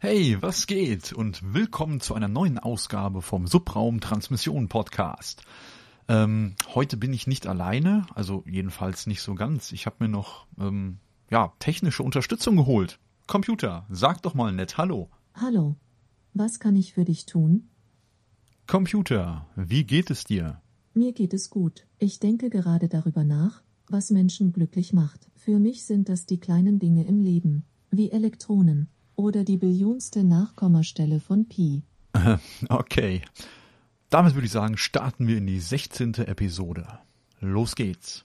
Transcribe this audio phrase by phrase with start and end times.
[0.00, 1.12] Hey, was geht?
[1.12, 5.42] Und willkommen zu einer neuen Ausgabe vom Subraum Transmission Podcast.
[6.06, 9.72] Ähm, heute bin ich nicht alleine, also jedenfalls nicht so ganz.
[9.72, 10.98] Ich habe mir noch ähm,
[11.32, 13.00] ja technische Unterstützung geholt.
[13.26, 15.10] Computer, sag doch mal nett Hallo.
[15.34, 15.74] Hallo,
[16.32, 17.68] was kann ich für dich tun?
[18.68, 20.62] Computer, wie geht es dir?
[20.94, 21.88] Mir geht es gut.
[21.98, 25.28] Ich denke gerade darüber nach, was Menschen glücklich macht.
[25.34, 31.20] Für mich sind das die kleinen Dinge im Leben, wie Elektronen oder die billionste Nachkommastelle
[31.20, 31.82] von Pi.
[32.68, 33.22] Okay.
[34.10, 36.14] Damit würde ich sagen, starten wir in die 16.
[36.14, 36.86] Episode.
[37.40, 38.24] Los geht's.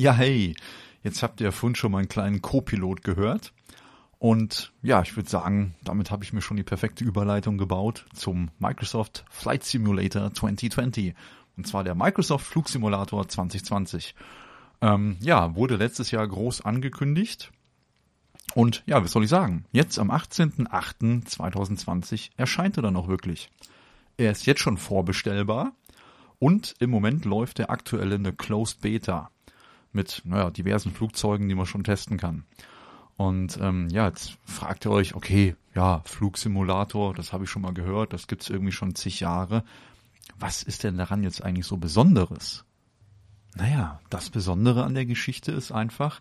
[0.00, 0.56] Ja, hey,
[1.02, 3.52] jetzt habt ihr vorhin schon mal einen kleinen Co-Pilot gehört.
[4.18, 8.50] Und ja, ich würde sagen, damit habe ich mir schon die perfekte Überleitung gebaut zum
[8.58, 11.14] Microsoft Flight Simulator 2020.
[11.54, 14.14] Und zwar der Microsoft Flugsimulator 2020.
[14.80, 17.52] Ähm, ja, wurde letztes Jahr groß angekündigt.
[18.54, 19.66] Und ja, was soll ich sagen?
[19.70, 23.50] Jetzt am 18.08.2020 erscheint er dann auch wirklich.
[24.16, 25.74] Er ist jetzt schon vorbestellbar
[26.38, 29.30] und im Moment läuft der aktuelle eine Closed Beta
[29.92, 32.44] mit naja, diversen Flugzeugen, die man schon testen kann.
[33.16, 37.74] Und ähm, ja, jetzt fragt ihr euch, okay, ja, Flugsimulator, das habe ich schon mal
[37.74, 39.62] gehört, das gibt's irgendwie schon zig Jahre.
[40.38, 42.64] Was ist denn daran jetzt eigentlich so Besonderes?
[43.54, 46.20] Naja, das Besondere an der Geschichte ist einfach,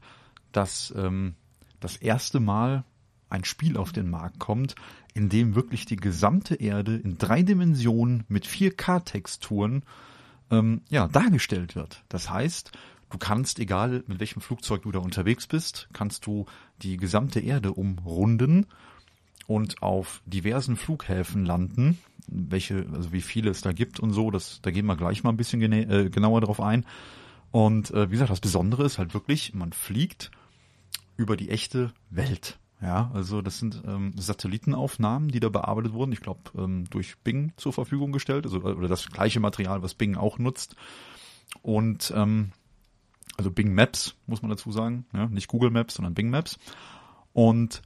[0.52, 1.36] dass ähm,
[1.80, 2.84] das erste Mal
[3.30, 4.76] ein Spiel auf den Markt kommt,
[5.14, 9.84] in dem wirklich die gesamte Erde in drei Dimensionen mit 4K-Texturen
[10.52, 12.04] ähm, ja, dargestellt wird.
[12.10, 12.72] Das heißt,
[13.10, 16.46] Du kannst, egal mit welchem Flugzeug du da unterwegs bist, kannst du
[16.82, 18.68] die gesamte Erde umrunden
[19.48, 21.98] und auf diversen Flughäfen landen,
[22.28, 25.32] welche, also wie viele es da gibt und so, das, da gehen wir gleich mal
[25.32, 26.86] ein bisschen äh, genauer drauf ein.
[27.52, 30.30] Und äh, wie gesagt, das Besondere ist halt wirklich, man fliegt
[31.18, 32.60] über die echte Welt.
[32.82, 36.14] Ja, also das sind ähm, Satellitenaufnahmen, die da bearbeitet wurden.
[36.14, 40.16] Ich glaube, ähm, durch Bing zur Verfügung gestellt, also oder das gleiche Material, was Bing
[40.16, 40.76] auch nutzt.
[41.62, 42.52] Und ähm,
[43.40, 46.60] also Bing Maps, muss man dazu sagen, ja, nicht Google Maps, sondern Bing Maps.
[47.32, 47.82] Und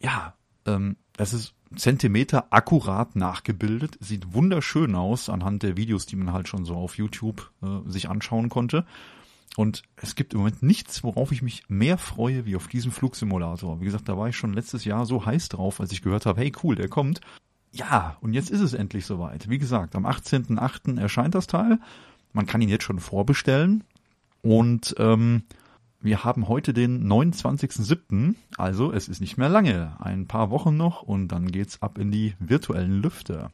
[0.00, 0.34] ja,
[0.66, 6.48] ähm, es ist Zentimeter akkurat nachgebildet, sieht wunderschön aus anhand der Videos, die man halt
[6.48, 8.84] schon so auf YouTube äh, sich anschauen konnte.
[9.56, 13.80] Und es gibt im Moment nichts, worauf ich mich mehr freue, wie auf diesen Flugsimulator.
[13.80, 16.40] Wie gesagt, da war ich schon letztes Jahr so heiß drauf, als ich gehört habe,
[16.40, 17.20] hey cool, der kommt.
[17.70, 19.48] Ja, und jetzt ist es endlich soweit.
[19.48, 20.98] Wie gesagt, am 18.08.
[20.98, 21.78] erscheint das Teil.
[22.32, 23.84] Man kann ihn jetzt schon vorbestellen.
[24.44, 25.44] Und ähm,
[26.00, 31.00] wir haben heute den 29.07., also es ist nicht mehr lange, ein paar Wochen noch
[31.00, 33.50] und dann geht's ab in die virtuellen Lüfte.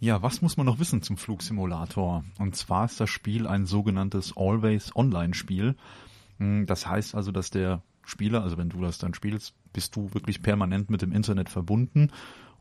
[0.00, 2.24] Ja, was muss man noch wissen zum Flugsimulator?
[2.38, 5.76] Und zwar ist das Spiel ein sogenanntes Always Online Spiel.
[6.36, 10.12] Hm, das heißt also, dass der Spieler, also wenn du das dann spielst, bist du
[10.12, 12.12] wirklich permanent mit dem Internet verbunden,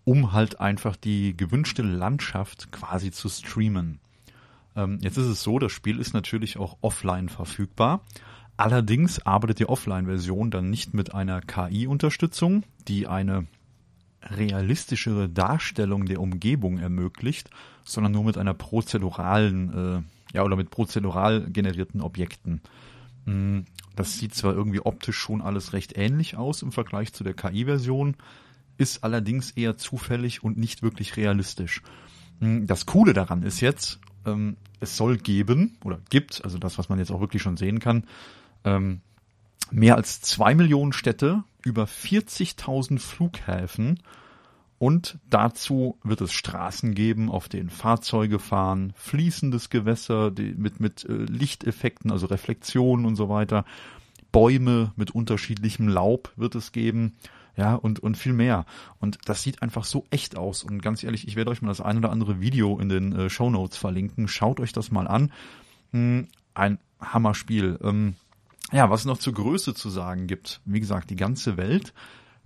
[0.05, 3.99] um halt einfach die gewünschte Landschaft quasi zu streamen.
[4.77, 8.05] Ähm, jetzt ist es so, das Spiel ist natürlich auch offline verfügbar.
[8.55, 13.47] Allerdings arbeitet die Offline-Version dann nicht mit einer KI-Unterstützung, die eine
[14.23, 17.49] realistischere Darstellung der Umgebung ermöglicht,
[17.83, 22.61] sondern nur mit einer prozeduralen, äh, ja, oder mit prozedural generierten Objekten.
[23.25, 23.61] Mm,
[23.95, 28.16] das sieht zwar irgendwie optisch schon alles recht ähnlich aus im Vergleich zu der KI-Version,
[28.77, 31.81] ist allerdings eher zufällig und nicht wirklich realistisch.
[32.39, 36.89] Mm, das Coole daran ist jetzt, ähm, es soll geben oder gibt, also das, was
[36.89, 38.03] man jetzt auch wirklich schon sehen kann,
[38.63, 39.01] ähm,
[39.71, 43.99] mehr als zwei Millionen Städte, über 40.000 Flughäfen
[44.79, 51.13] und dazu wird es Straßen geben, auf denen Fahrzeuge fahren, fließendes Gewässer mit, mit äh,
[51.13, 53.66] Lichteffekten, also Reflexionen und so weiter.
[54.31, 57.16] Bäume mit unterschiedlichem Laub wird es geben
[57.57, 58.65] ja, und, und viel mehr.
[58.99, 60.63] Und das sieht einfach so echt aus.
[60.63, 63.29] Und ganz ehrlich, ich werde euch mal das ein oder andere Video in den äh,
[63.29, 64.27] Show Notes verlinken.
[64.27, 65.33] Schaut euch das mal an.
[65.91, 67.79] Hm, ein Hammerspiel.
[67.81, 68.15] Ähm,
[68.71, 70.61] ja, was noch zur Größe zu sagen gibt.
[70.65, 71.93] Wie gesagt, die ganze Welt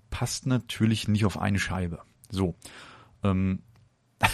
[0.09, 1.99] passt natürlich nicht auf eine Scheibe.
[2.29, 2.55] So.
[3.21, 3.59] Ähm,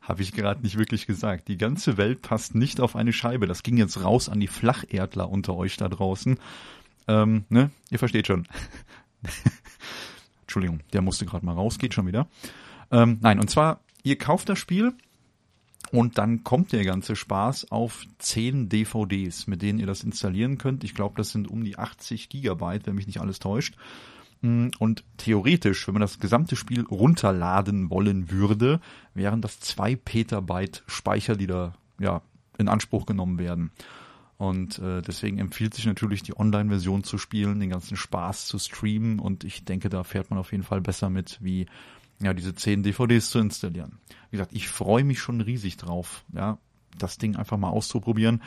[0.00, 1.48] Habe ich gerade nicht wirklich gesagt.
[1.48, 3.46] Die ganze Welt passt nicht auf eine Scheibe.
[3.46, 6.38] Das ging jetzt raus an die Flacherdler unter euch da draußen.
[7.08, 7.70] Ähm, ne?
[7.90, 8.46] Ihr versteht schon.
[10.42, 12.28] Entschuldigung, der musste gerade mal raus, geht schon wieder.
[12.90, 14.94] Ähm, nein, und zwar, ihr kauft das Spiel
[15.92, 20.84] Und dann kommt der ganze Spaß auf 10 DVDs, mit denen ihr das installieren könnt.
[20.84, 23.76] Ich glaube, das sind um die 80 Gigabyte, wenn mich nicht alles täuscht.
[24.40, 28.80] Mm, und theoretisch, wenn man das gesamte Spiel runterladen wollen würde,
[29.14, 32.22] wären das zwei Petabyte Speicher, die da ja
[32.56, 33.72] in Anspruch genommen werden.
[34.40, 39.18] Und äh, deswegen empfiehlt sich natürlich die Online-Version zu spielen, den ganzen Spaß zu streamen.
[39.18, 41.66] Und ich denke, da fährt man auf jeden Fall besser mit, wie
[42.22, 43.98] ja diese zehn DVDs zu installieren.
[44.30, 46.56] Wie gesagt, ich freue mich schon riesig drauf, ja,
[46.96, 48.40] das Ding einfach mal auszuprobieren.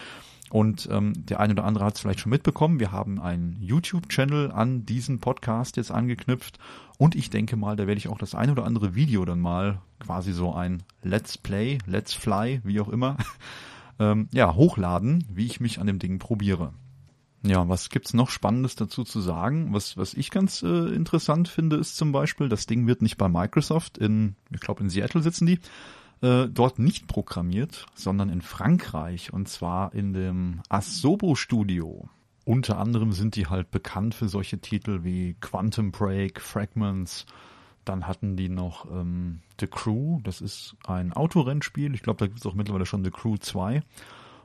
[0.50, 2.80] Und ähm, der eine oder andere hat es vielleicht schon mitbekommen.
[2.80, 6.57] Wir haben einen YouTube-Channel an diesen Podcast jetzt angeknüpft.
[6.98, 9.80] Und ich denke mal, da werde ich auch das eine oder andere Video dann mal
[10.00, 13.18] quasi so ein Let's Play, Let's Fly, wie auch immer,
[14.00, 16.74] ähm, ja, hochladen, wie ich mich an dem Ding probiere.
[17.45, 19.74] Ja, was gibt's noch Spannendes dazu zu sagen?
[19.74, 23.28] Was, was ich ganz äh, interessant finde, ist zum Beispiel, das Ding wird nicht bei
[23.28, 25.60] Microsoft in, ich glaube in Seattle sitzen die,
[26.22, 32.10] äh, dort nicht programmiert, sondern in Frankreich und zwar in dem Asobo Studio.
[32.46, 37.25] Unter anderem sind die halt bekannt für solche Titel wie Quantum Break, Fragments.
[37.86, 41.94] Dann hatten die noch ähm, The Crew, das ist ein Autorennspiel.
[41.94, 43.84] Ich glaube, da gibt es auch mittlerweile schon The Crew 2.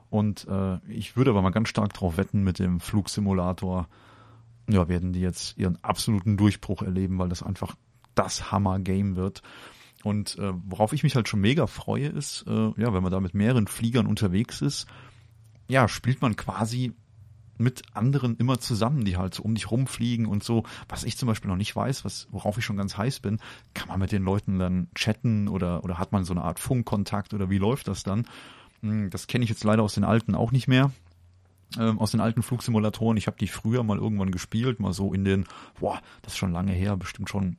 [0.09, 3.87] Und äh, ich würde aber mal ganz stark darauf wetten, mit dem Flugsimulator
[4.69, 7.75] ja, werden die jetzt ihren absoluten Durchbruch erleben, weil das einfach
[8.15, 9.41] das Hammer-Game wird.
[10.03, 13.19] Und äh, worauf ich mich halt schon mega freue, ist, äh, ja, wenn man da
[13.19, 14.87] mit mehreren Fliegern unterwegs ist,
[15.67, 16.93] ja, spielt man quasi
[17.59, 20.63] mit anderen immer zusammen, die halt so um dich rumfliegen und so.
[20.87, 23.39] Was ich zum Beispiel noch nicht weiß, was, worauf ich schon ganz heiß bin,
[23.73, 27.33] kann man mit den Leuten dann chatten oder, oder hat man so eine Art Funkkontakt
[27.33, 28.25] oder wie läuft das dann?
[28.81, 30.91] Hm, das kenne ich jetzt leider aus den alten auch nicht mehr.
[31.77, 33.17] Ähm, aus den alten Flugsimulatoren.
[33.17, 35.45] Ich habe die früher mal irgendwann gespielt, mal so in den,
[35.79, 37.57] boah, das ist schon lange her, bestimmt schon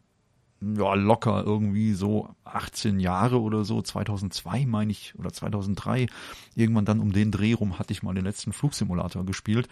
[0.61, 6.07] ja, locker irgendwie so 18 Jahre oder so, 2002 meine ich, oder 2003,
[6.55, 9.69] irgendwann dann um den Dreh rum hatte ich mal den letzten Flugsimulator gespielt.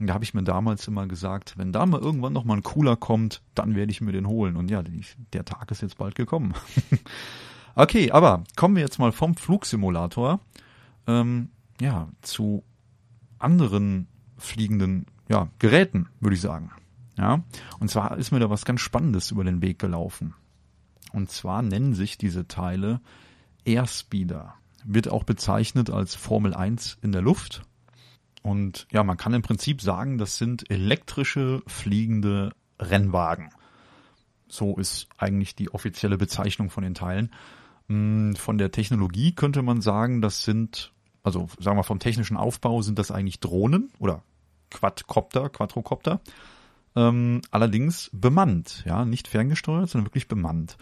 [0.00, 2.64] Und da habe ich mir damals immer gesagt, wenn da mal irgendwann noch mal ein
[2.64, 4.56] cooler kommt, dann werde ich mir den holen.
[4.56, 4.82] Und ja,
[5.32, 6.54] der Tag ist jetzt bald gekommen.
[7.76, 10.40] okay, aber kommen wir jetzt mal vom Flugsimulator
[11.06, 11.50] ähm,
[11.80, 12.64] ja zu
[13.38, 16.70] anderen fliegenden ja, Geräten, würde ich sagen.
[17.16, 17.44] Ja,
[17.78, 20.34] und zwar ist mir da was ganz Spannendes über den Weg gelaufen.
[21.12, 23.00] Und zwar nennen sich diese Teile
[23.64, 24.54] Airspeeder.
[24.84, 27.62] Wird auch bezeichnet als Formel 1 in der Luft.
[28.42, 33.50] Und ja, man kann im Prinzip sagen, das sind elektrische fliegende Rennwagen.
[34.48, 37.30] So ist eigentlich die offizielle Bezeichnung von den Teilen.
[37.88, 42.82] Hm, von der Technologie könnte man sagen, das sind, also sagen wir vom technischen Aufbau
[42.82, 44.22] sind das eigentlich Drohnen oder
[44.70, 46.20] Quadcopter, Quadrocopter
[46.96, 50.76] ähm, allerdings bemannt, ja, nicht ferngesteuert, sondern wirklich bemannt.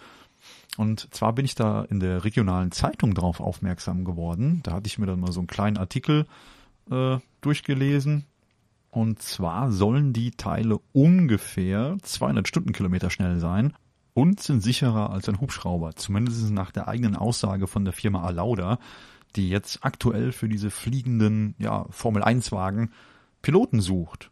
[0.76, 4.60] Und zwar bin ich da in der regionalen Zeitung drauf aufmerksam geworden.
[4.62, 6.26] Da hatte ich mir dann mal so einen kleinen Artikel
[6.90, 8.24] äh, durchgelesen.
[8.90, 13.74] Und zwar sollen die Teile ungefähr 200 Stundenkilometer schnell sein
[14.14, 15.94] und sind sicherer als ein Hubschrauber.
[15.96, 18.78] Zumindest nach der eigenen Aussage von der Firma Alauda,
[19.36, 22.90] die jetzt aktuell für diese fliegenden ja, Formel 1 Wagen
[23.40, 24.30] Piloten sucht.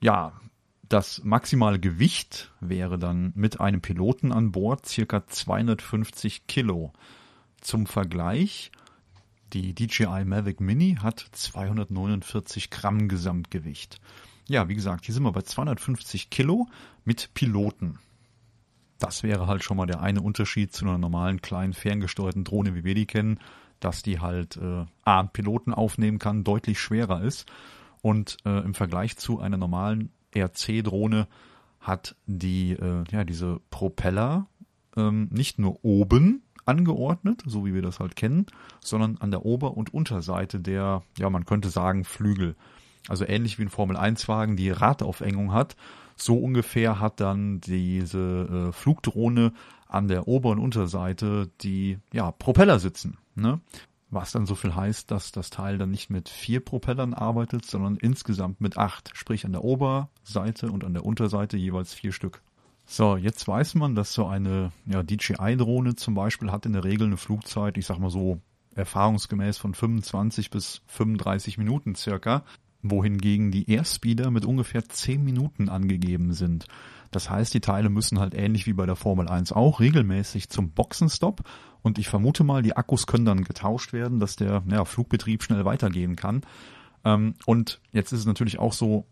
[0.00, 0.32] Ja,
[0.88, 6.92] das maximale Gewicht wäre dann mit einem Piloten an Bord circa 250 Kilo.
[7.60, 8.70] Zum Vergleich,
[9.52, 14.00] die DJI Mavic Mini hat 249 Gramm Gesamtgewicht.
[14.48, 16.68] Ja, wie gesagt, hier sind wir bei 250 Kilo
[17.04, 17.98] mit Piloten.
[19.00, 22.84] Das wäre halt schon mal der eine Unterschied zu einer normalen kleinen ferngesteuerten Drohne, wie
[22.84, 23.40] wir die kennen,
[23.80, 27.46] dass die halt äh, A, Piloten aufnehmen kann, deutlich schwerer ist
[28.06, 31.26] und äh, im Vergleich zu einer normalen RC-Drohne
[31.80, 34.46] hat die, äh, ja, diese Propeller
[34.96, 38.46] ähm, nicht nur oben angeordnet, so wie wir das halt kennen,
[38.78, 42.54] sondern an der Ober- und Unterseite der, ja, man könnte sagen, Flügel.
[43.08, 45.74] Also ähnlich wie ein Formel-1-Wagen die Radaufhängung hat,
[46.14, 49.52] so ungefähr hat dann diese äh, Flugdrohne
[49.88, 53.18] an der Ober- und Unterseite die ja, Propeller sitzen.
[53.34, 53.58] Ne?
[54.08, 57.96] Was dann so viel heißt, dass das Teil dann nicht mit vier Propellern arbeitet, sondern
[57.96, 59.10] insgesamt mit acht.
[59.14, 62.40] Sprich an der Oberseite und an der Unterseite jeweils vier Stück.
[62.84, 67.08] So, jetzt weiß man, dass so eine ja, DJI-Drohne zum Beispiel hat in der Regel
[67.08, 68.40] eine Flugzeit, ich sag mal so
[68.76, 72.44] erfahrungsgemäß von 25 bis 35 Minuten circa,
[72.82, 76.66] wohingegen die Airspeeder mit ungefähr 10 Minuten angegeben sind.
[77.16, 80.72] Das heißt, die Teile müssen halt ähnlich wie bei der Formel 1 auch regelmäßig zum
[80.72, 81.48] Boxenstopp
[81.80, 85.64] und ich vermute mal, die Akkus können dann getauscht werden, dass der ja, Flugbetrieb schnell
[85.64, 86.42] weitergehen kann.
[87.06, 89.06] Ähm, und jetzt ist es natürlich auch so,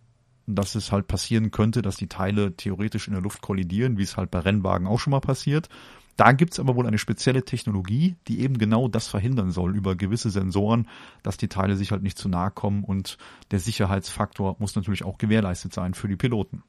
[0.47, 4.19] dass es halt passieren könnte, dass die Teile theoretisch in der Luft kollidieren, wie es
[4.19, 5.71] halt bei Rennwagen auch schon mal passiert.
[6.19, 10.29] Da gibt's aber wohl eine spezielle Technologie, die eben genau das verhindern soll über gewisse
[10.29, 10.89] Sensoren,
[11.23, 13.17] dass die Teile sich halt nicht zu nahe kommen und
[13.51, 16.65] der Sicherheitsfaktor muss natürlich auch gewährleistet sein für die Piloten.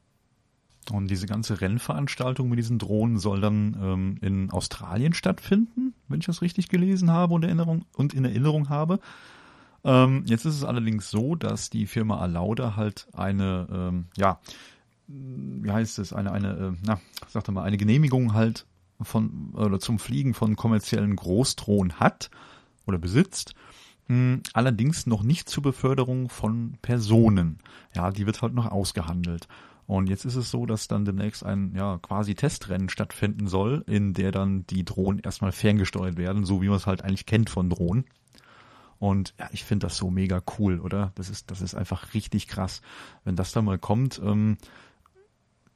[0.91, 6.27] Und diese ganze Rennveranstaltung mit diesen Drohnen soll dann ähm, in Australien stattfinden, wenn ich
[6.27, 8.99] das richtig gelesen habe und, Erinnerung, und in Erinnerung habe.
[9.83, 14.39] Ähm, jetzt ist es allerdings so, dass die Firma Alauda halt eine, ähm, ja,
[15.07, 18.65] wie heißt es, eine, eine, äh, na, sag mal, eine Genehmigung halt
[19.01, 22.29] von oder zum Fliegen von kommerziellen Großdrohnen hat
[22.87, 23.53] oder besitzt.
[24.07, 27.59] Hm, allerdings noch nicht zur Beförderung von Personen.
[27.95, 29.47] Ja, die wird halt noch ausgehandelt.
[29.87, 34.13] Und jetzt ist es so, dass dann demnächst ein ja quasi Testrennen stattfinden soll, in
[34.13, 37.69] der dann die Drohnen erstmal ferngesteuert werden, so wie man es halt eigentlich kennt von
[37.69, 38.05] Drohnen.
[38.97, 41.11] Und ja, ich finde das so mega cool, oder?
[41.15, 42.81] Das ist, das ist einfach richtig krass.
[43.23, 44.57] Wenn das dann mal kommt, ähm,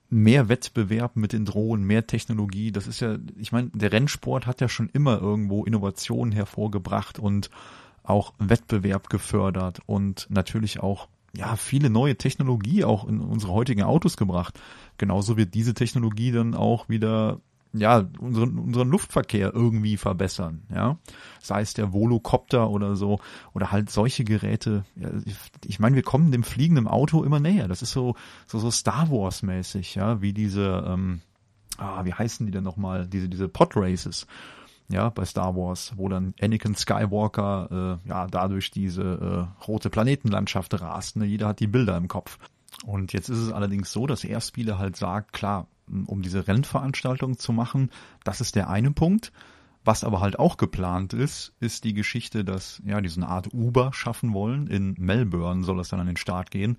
[0.10, 4.62] mehr Wettbewerb mit den Drohnen, mehr Technologie, das ist ja, ich meine, der Rennsport hat
[4.62, 7.52] ja schon immer irgendwo Innovationen hervorgebracht und
[8.02, 14.18] auch Wettbewerb gefördert und natürlich auch ja, viele neue Technologie auch in unsere heutigen Autos
[14.18, 14.60] gebracht.
[14.98, 17.40] Genauso wird diese Technologie dann auch wieder
[17.74, 20.98] ja, unseren, unseren Luftverkehr irgendwie verbessern, ja.
[21.40, 23.20] Sei es der Volocopter oder so,
[23.54, 24.86] oder halt solche Geräte.
[24.96, 25.10] Ja,
[25.66, 27.68] ich, meine, wir kommen dem fliegenden Auto immer näher.
[27.68, 28.16] Das ist so,
[28.48, 31.22] so, so Star Wars mäßig, ja, wie diese, ähm,
[31.78, 33.08] ah, wie heißen die denn nochmal?
[33.08, 34.26] Diese, diese Pod Races
[34.90, 40.80] ja, bei Star Wars, wo dann Anakin Skywalker äh, ja dadurch diese äh, rote Planetenlandschaft
[40.82, 41.16] rast.
[41.16, 41.26] Ne?
[41.26, 42.40] Jeder hat die Bilder im Kopf.
[42.86, 45.68] Und jetzt ist es allerdings so, dass Erstspieler halt sagt, klar,
[46.06, 47.92] um diese Rennveranstaltung zu machen,
[48.24, 49.32] das ist der eine Punkt.
[49.86, 53.54] Was aber halt auch geplant ist, ist die Geschichte, dass ja die so eine Art
[53.54, 54.68] Uber schaffen wollen.
[54.68, 56.78] In Melbourne soll es dann an den Start gehen,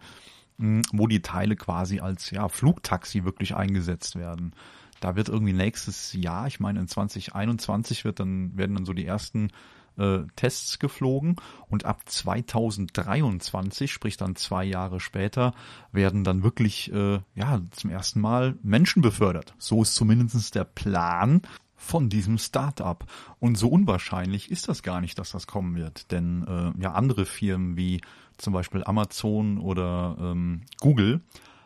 [0.58, 4.54] wo die Teile quasi als ja Flugtaxi wirklich eingesetzt werden.
[5.00, 9.06] Da wird irgendwie nächstes Jahr, ich meine in 2021 wird dann, werden dann so die
[9.06, 9.50] ersten
[9.96, 11.36] äh, Tests geflogen
[11.68, 15.52] und ab 2023, sprich dann zwei Jahre später,
[15.92, 19.54] werden dann wirklich äh, ja zum ersten Mal Menschen befördert.
[19.58, 21.42] So ist zumindest der Plan
[21.76, 23.06] von diesem Start-up.
[23.38, 26.10] Und so unwahrscheinlich ist das gar nicht, dass das kommen wird.
[26.12, 28.02] Denn äh, ja, andere Firmen wie
[28.36, 31.22] zum Beispiel Amazon oder ähm, Google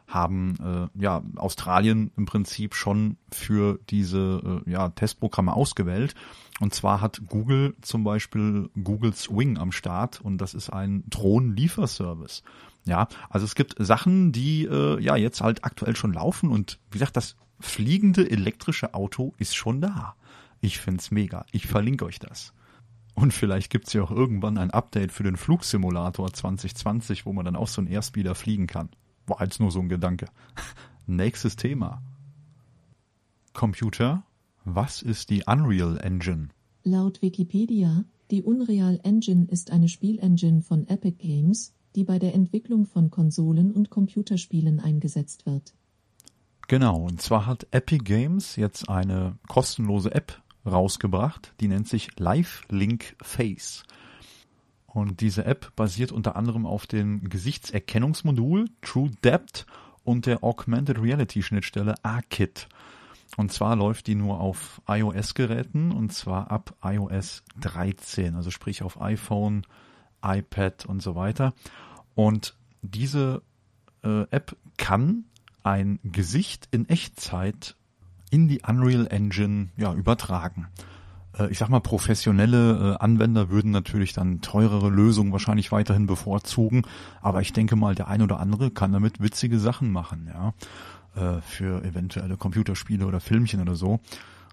[0.06, 6.14] haben äh, ja Australien im Prinzip schon für diese äh, ja, Testprogramme ausgewählt.
[6.60, 12.42] Und zwar hat Google zum Beispiel Googles Wing am Start und das ist ein Drohnenlieferservice.
[12.84, 16.98] Ja, also es gibt Sachen, die äh, ja jetzt halt aktuell schon laufen und wie
[16.98, 20.14] gesagt, das fliegende elektrische Auto ist schon da.
[20.60, 21.46] Ich find's mega.
[21.50, 22.52] Ich verlinke euch das.
[23.14, 27.56] Und vielleicht gibt's ja auch irgendwann ein Update für den Flugsimulator 2020, wo man dann
[27.56, 28.90] auch so ein Airspeeder fliegen kann.
[29.26, 30.26] War jetzt nur so ein Gedanke.
[31.06, 32.02] Nächstes Thema.
[33.52, 34.24] Computer,
[34.64, 36.48] was ist die Unreal Engine?
[36.82, 42.86] Laut Wikipedia, die Unreal Engine ist eine Spielengine von Epic Games, die bei der Entwicklung
[42.86, 45.74] von Konsolen und Computerspielen eingesetzt wird.
[46.66, 52.62] Genau, und zwar hat Epic Games jetzt eine kostenlose App rausgebracht, die nennt sich Live
[52.70, 53.84] Link Face.
[54.94, 59.66] Und diese App basiert unter anderem auf dem Gesichtserkennungsmodul True Depth
[60.04, 62.68] und der Augmented Reality Schnittstelle ARKit.
[63.36, 69.00] Und zwar läuft die nur auf iOS-Geräten und zwar ab iOS 13, also sprich auf
[69.00, 69.66] iPhone,
[70.22, 71.54] iPad und so weiter.
[72.14, 73.42] Und diese
[74.04, 75.24] äh, App kann
[75.64, 77.74] ein Gesicht in Echtzeit
[78.30, 80.68] in die Unreal Engine ja, übertragen.
[81.38, 86.82] Äh, ich sag mal, professionelle äh, Anwender würden natürlich dann teurere Lösungen wahrscheinlich weiterhin bevorzugen,
[87.20, 90.54] aber ich denke mal, der ein oder andere kann damit witzige Sachen machen, ja,
[91.16, 94.00] äh, für eventuelle Computerspiele oder Filmchen oder so.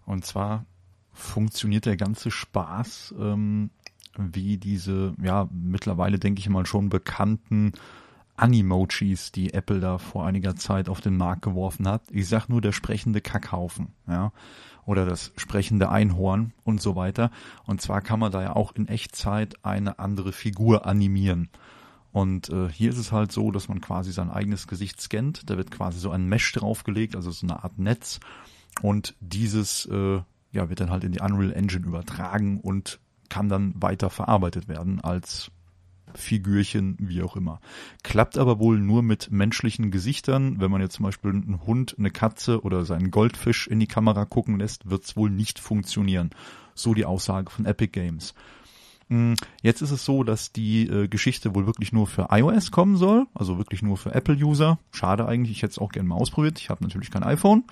[0.06, 0.66] Und zwar
[1.14, 3.70] funktioniert der ganze Spaß ähm,
[4.18, 7.74] wie diese, ja, mittlerweile denke ich mal schon bekannten
[8.36, 12.04] Animojis, die Apple da vor einiger Zeit auf den Markt geworfen hat.
[12.12, 14.32] Ich sag nur der sprechende Kackhaufen, ja
[14.86, 17.32] oder das sprechende Einhorn und so weiter.
[17.66, 21.50] Und zwar kann man da ja auch in Echtzeit eine andere Figur animieren.
[22.12, 25.50] Und äh, hier ist es halt so, dass man quasi sein eigenes Gesicht scannt.
[25.50, 28.20] Da wird quasi so ein Mesh draufgelegt, also so eine Art Netz.
[28.82, 30.22] Und dieses äh,
[30.52, 35.00] ja, wird dann halt in die Unreal Engine übertragen und kann dann weiter verarbeitet werden
[35.00, 35.52] als
[36.18, 37.60] Figürchen, wie auch immer.
[38.04, 40.60] Klappt aber wohl nur mit menschlichen Gesichtern.
[40.60, 44.26] Wenn man jetzt zum Beispiel einen Hund, eine Katze oder seinen Goldfisch in die Kamera
[44.26, 46.32] gucken lässt, wird es wohl nicht funktionieren.
[46.76, 48.34] So die Aussage von Epic Games.
[49.12, 52.96] Mm, jetzt ist es so, dass die äh, Geschichte wohl wirklich nur für iOS kommen
[52.96, 54.80] soll, also wirklich nur für Apple-User.
[54.92, 56.60] Schade eigentlich, ich hätte es auch gerne mal ausprobiert.
[56.60, 57.66] Ich habe natürlich kein iPhone.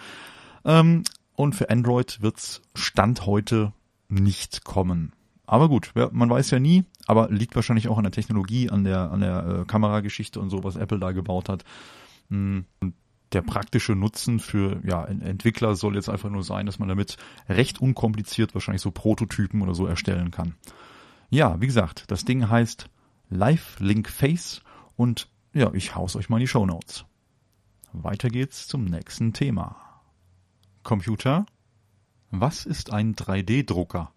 [0.66, 1.04] Ähm,
[1.36, 3.72] und für Android wird's Stand heute
[4.10, 5.14] nicht kommen.
[5.50, 8.84] Aber gut, ja, man weiß ja nie, aber liegt wahrscheinlich auch an der Technologie, an
[8.84, 11.66] der, an der äh, Kamerageschichte und so, was Apple da gebaut hat.
[12.30, 12.94] Mm, und
[13.32, 17.82] der praktische Nutzen für ja, Entwickler soll jetzt einfach nur sein, dass man damit recht
[17.82, 20.54] unkompliziert wahrscheinlich so Prototypen oder so erstellen kann.
[21.32, 22.88] Ja, wie gesagt, das Ding heißt
[23.32, 24.62] Live Link Face
[24.96, 27.06] und ja, ich haus euch mal in die Show Notes.
[27.92, 29.78] Weiter geht's zum nächsten Thema.
[30.84, 31.48] Computer,
[32.30, 34.12] was ist ein 3D-Drucker?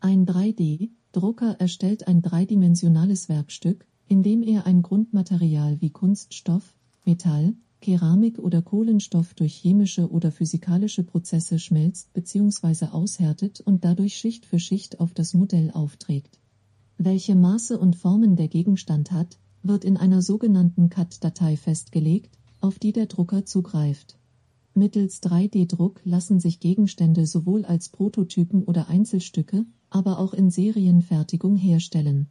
[0.00, 6.74] Ein 3D-Drucker erstellt ein dreidimensionales Werkstück, in dem er ein Grundmaterial wie Kunststoff,
[7.04, 12.86] Metall, Keramik oder Kohlenstoff durch chemische oder physikalische Prozesse schmelzt bzw.
[12.86, 16.38] aushärtet und dadurch Schicht für Schicht auf das Modell aufträgt.
[16.98, 22.92] Welche Maße und Formen der Gegenstand hat, wird in einer sogenannten CAD-Datei festgelegt, auf die
[22.92, 24.18] der Drucker zugreift.
[24.74, 29.64] Mittels 3D-Druck lassen sich Gegenstände sowohl als Prototypen oder Einzelstücke,
[29.96, 32.28] aber auch in Serienfertigung herstellen.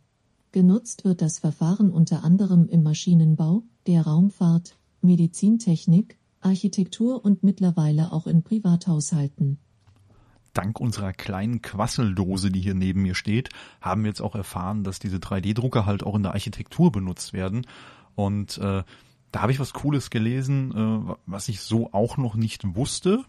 [0.52, 8.28] Genutzt wird das Verfahren unter anderem im Maschinenbau, der Raumfahrt, Medizintechnik, Architektur und mittlerweile auch
[8.28, 9.58] in Privathaushalten.
[10.54, 13.50] Dank unserer kleinen Quasseldose, die hier neben mir steht,
[13.82, 17.66] haben wir jetzt auch erfahren, dass diese 3D-Drucker halt auch in der Architektur benutzt werden.
[18.14, 18.84] Und äh,
[19.32, 23.26] da habe ich was Cooles gelesen, äh, was ich so auch noch nicht wusste.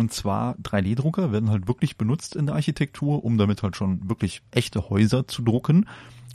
[0.00, 4.40] Und zwar 3D-Drucker werden halt wirklich benutzt in der Architektur, um damit halt schon wirklich
[4.50, 5.86] echte Häuser zu drucken.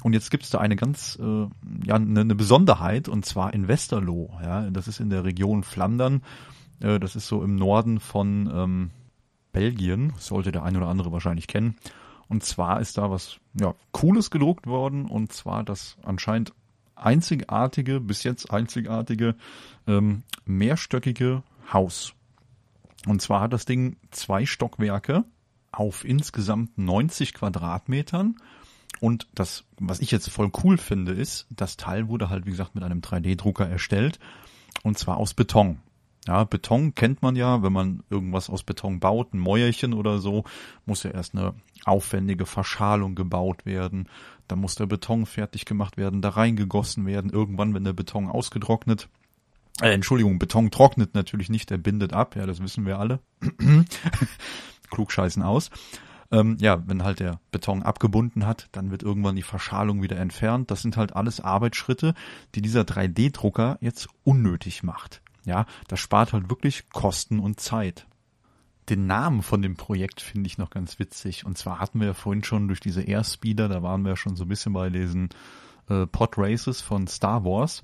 [0.04, 1.48] Und jetzt gibt es da eine ganz, äh,
[1.84, 4.30] ja, eine, eine Besonderheit, und zwar in Westerlo.
[4.44, 6.22] Ja, das ist in der Region Flandern.
[6.80, 8.92] Äh, das ist so im Norden von ähm,
[9.52, 10.14] Belgien.
[10.20, 11.76] sollte der ein oder andere wahrscheinlich kennen.
[12.28, 16.54] Und zwar ist da was ja, Cooles gedruckt worden, und zwar das anscheinend
[16.94, 19.34] einzigartige, bis jetzt einzigartige,
[19.88, 21.42] ähm, mehrstöckige
[21.74, 22.14] Haus.
[23.08, 25.26] Und zwar hat das Ding zwei Stockwerke
[25.72, 28.36] auf insgesamt 90 Quadratmetern
[29.00, 32.76] und das, was ich jetzt voll cool finde, ist, das Teil wurde halt, wie gesagt,
[32.76, 34.20] mit einem 3D-Drucker erstellt.
[34.84, 35.80] Und zwar aus Beton.
[36.28, 40.44] Ja, Beton kennt man ja, wenn man irgendwas aus Beton baut, ein Mäuerchen oder so,
[40.86, 44.10] muss ja erst eine aufwendige Verschalung gebaut werden.
[44.48, 47.32] Dann muss der Beton fertig gemacht werden, da reingegossen werden.
[47.32, 49.08] Irgendwann, wenn der Beton ausgetrocknet,
[49.82, 53.20] äh, Entschuldigung, Beton trocknet natürlich nicht, der bindet ab, ja, das wissen wir alle.
[54.90, 55.70] Klugscheißen aus.
[56.32, 60.72] Ähm, ja, wenn halt der Beton abgebunden hat, dann wird irgendwann die Verschalung wieder entfernt.
[60.72, 62.14] Das sind halt alles Arbeitsschritte,
[62.56, 65.22] die dieser 3D-Drucker jetzt unnötig macht.
[65.46, 68.08] Ja, das spart halt wirklich Kosten und Zeit.
[68.90, 71.46] Den Namen von dem Projekt finde ich noch ganz witzig.
[71.46, 74.36] Und zwar hatten wir ja vorhin schon durch diese Airspeeder, da waren wir ja schon
[74.36, 75.30] so ein bisschen bei diesen
[75.90, 77.84] äh, Pod Races von Star Wars.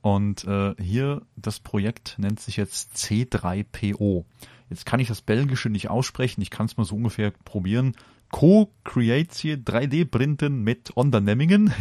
[0.00, 4.24] Und äh, hier das Projekt nennt sich jetzt C3PO.
[4.70, 7.94] Jetzt kann ich das Belgische nicht aussprechen, ich kann es mal so ungefähr probieren.
[8.30, 11.72] Co-Creatie 3D-Printen mit Unternehmingen.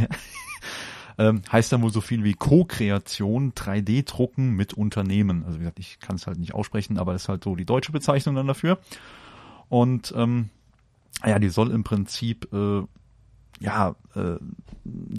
[1.17, 5.43] ähm, heißt dann wohl so viel wie Co-Kreation, 3D-Drucken mit Unternehmen.
[5.43, 7.65] Also wie gesagt, ich kann es halt nicht aussprechen, aber das ist halt so die
[7.65, 8.79] deutsche Bezeichnung dann dafür.
[9.67, 10.49] Und ähm,
[11.25, 12.83] ja, die soll im Prinzip äh,
[13.59, 14.37] ja, äh,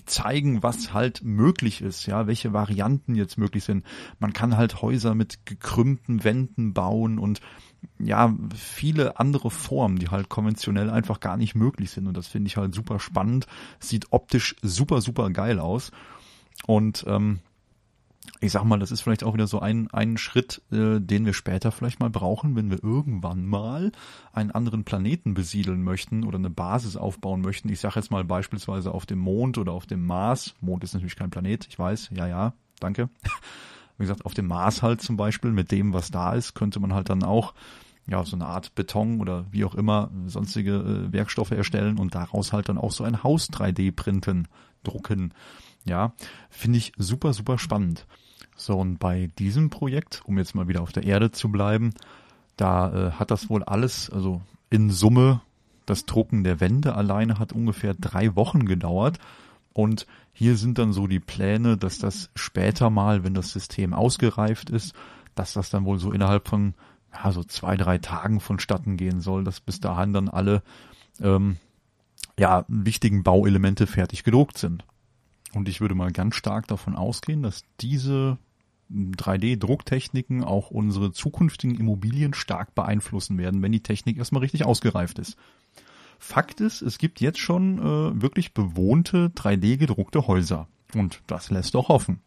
[0.07, 3.85] zeigen, was halt möglich ist, ja, welche Varianten jetzt möglich sind.
[4.19, 7.41] Man kann halt Häuser mit gekrümmten Wänden bauen und
[7.99, 12.07] ja, viele andere Formen, die halt konventionell einfach gar nicht möglich sind.
[12.07, 13.47] Und das finde ich halt super spannend.
[13.79, 15.93] Sieht optisch super, super geil aus.
[16.67, 17.39] Und ähm,
[18.41, 21.33] ich sag mal, das ist vielleicht auch wieder so ein, ein Schritt, äh, den wir
[21.33, 23.93] später vielleicht mal brauchen, wenn wir irgendwann mal
[24.33, 27.69] einen anderen Planeten besiedeln möchten oder eine Basis aufbauen möchten.
[27.69, 30.55] Ich sage jetzt mal beispielsweise auf dem Mond oder auf dem Mars.
[30.61, 33.09] Mond ist natürlich kein Planet, ich weiß, ja, ja, danke.
[33.99, 36.95] Wie gesagt, auf dem Mars halt zum Beispiel, mit dem, was da ist, könnte man
[36.95, 37.55] halt dann auch
[38.09, 42.53] ja, so eine Art Beton oder wie auch immer sonstige äh, Werkstoffe erstellen und daraus
[42.53, 44.49] halt dann auch so ein Haus 3D printen,
[44.83, 45.35] drucken.
[45.89, 46.13] Ja,
[46.51, 48.07] finde ich super, super spannend.
[48.57, 51.95] So, und bei diesem Projekt, um jetzt mal wieder auf der Erde zu bleiben,
[52.57, 55.41] da äh, hat das wohl alles, also in Summe,
[55.87, 59.19] das Drucken der Wände alleine hat ungefähr drei Wochen gedauert.
[59.73, 64.71] Und hier sind dann so die Pläne, dass das später mal, wenn das System ausgereift
[64.71, 64.95] ist,
[65.35, 66.75] dass das dann wohl so innerhalb von
[67.15, 70.63] ja, so zwei, drei Tagen vonstatten gehen soll, dass bis dahin dann alle
[71.21, 71.57] ähm,
[72.39, 74.85] ja, wichtigen Bauelemente fertig gedruckt sind.
[75.55, 78.39] Und ich würde mal ganz stark davon ausgehen, dass diese
[78.91, 85.37] 3D-Drucktechniken auch unsere zukünftigen Immobilien stark beeinflussen werden, wenn die Technik erstmal richtig ausgereift ist.
[86.19, 90.69] Fakt ist, es gibt jetzt schon äh, wirklich bewohnte 3D gedruckte Häuser.
[90.95, 92.21] Und das lässt doch hoffen.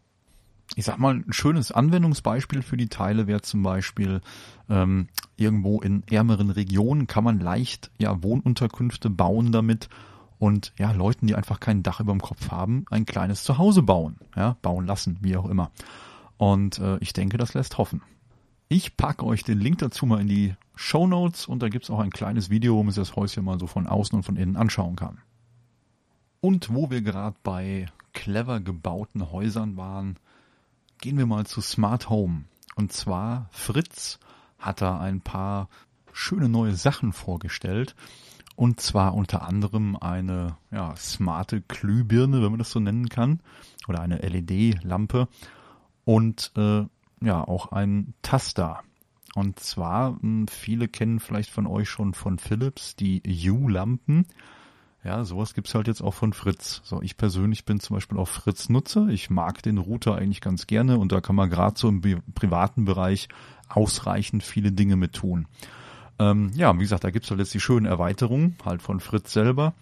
[0.76, 4.22] Ich sag mal, ein schönes Anwendungsbeispiel für die Teile wäre zum Beispiel
[4.70, 9.90] ähm, irgendwo in ärmeren Regionen kann man leicht ja Wohnunterkünfte bauen damit
[10.42, 14.16] und ja Leuten, die einfach kein Dach über dem Kopf haben, ein kleines Zuhause bauen,
[14.34, 15.70] ja bauen lassen, wie auch immer.
[16.36, 18.02] Und äh, ich denke, das lässt hoffen.
[18.66, 22.00] Ich packe euch den Link dazu mal in die Show Notes und da gibt's auch
[22.00, 24.56] ein kleines Video, wo man sich das Häuschen mal so von außen und von innen
[24.56, 25.18] anschauen kann.
[26.40, 30.18] Und wo wir gerade bei clever gebauten Häusern waren,
[30.98, 32.46] gehen wir mal zu Smart Home.
[32.74, 34.18] Und zwar Fritz
[34.58, 35.68] hat da ein paar
[36.12, 37.94] schöne neue Sachen vorgestellt.
[38.56, 43.40] Und zwar unter anderem eine ja, smarte Glühbirne, wenn man das so nennen kann,
[43.88, 45.28] oder eine LED-Lampe
[46.04, 46.84] und äh,
[47.20, 48.82] ja auch ein Taster.
[49.34, 54.26] Und zwar, hm, viele kennen vielleicht von euch schon von Philips die U-Lampen.
[55.04, 56.80] Ja, sowas gibt's halt jetzt auch von Fritz.
[56.84, 59.08] So, ich persönlich bin zum Beispiel auch Fritz-Nutzer.
[59.08, 62.00] Ich mag den Router eigentlich ganz gerne und da kann man gerade so im
[62.34, 63.28] privaten Bereich
[63.68, 65.48] ausreichend viele Dinge mit tun.
[66.18, 69.74] Ähm, ja, wie gesagt, da gibt's halt jetzt die schönen Erweiterungen halt von Fritz selber,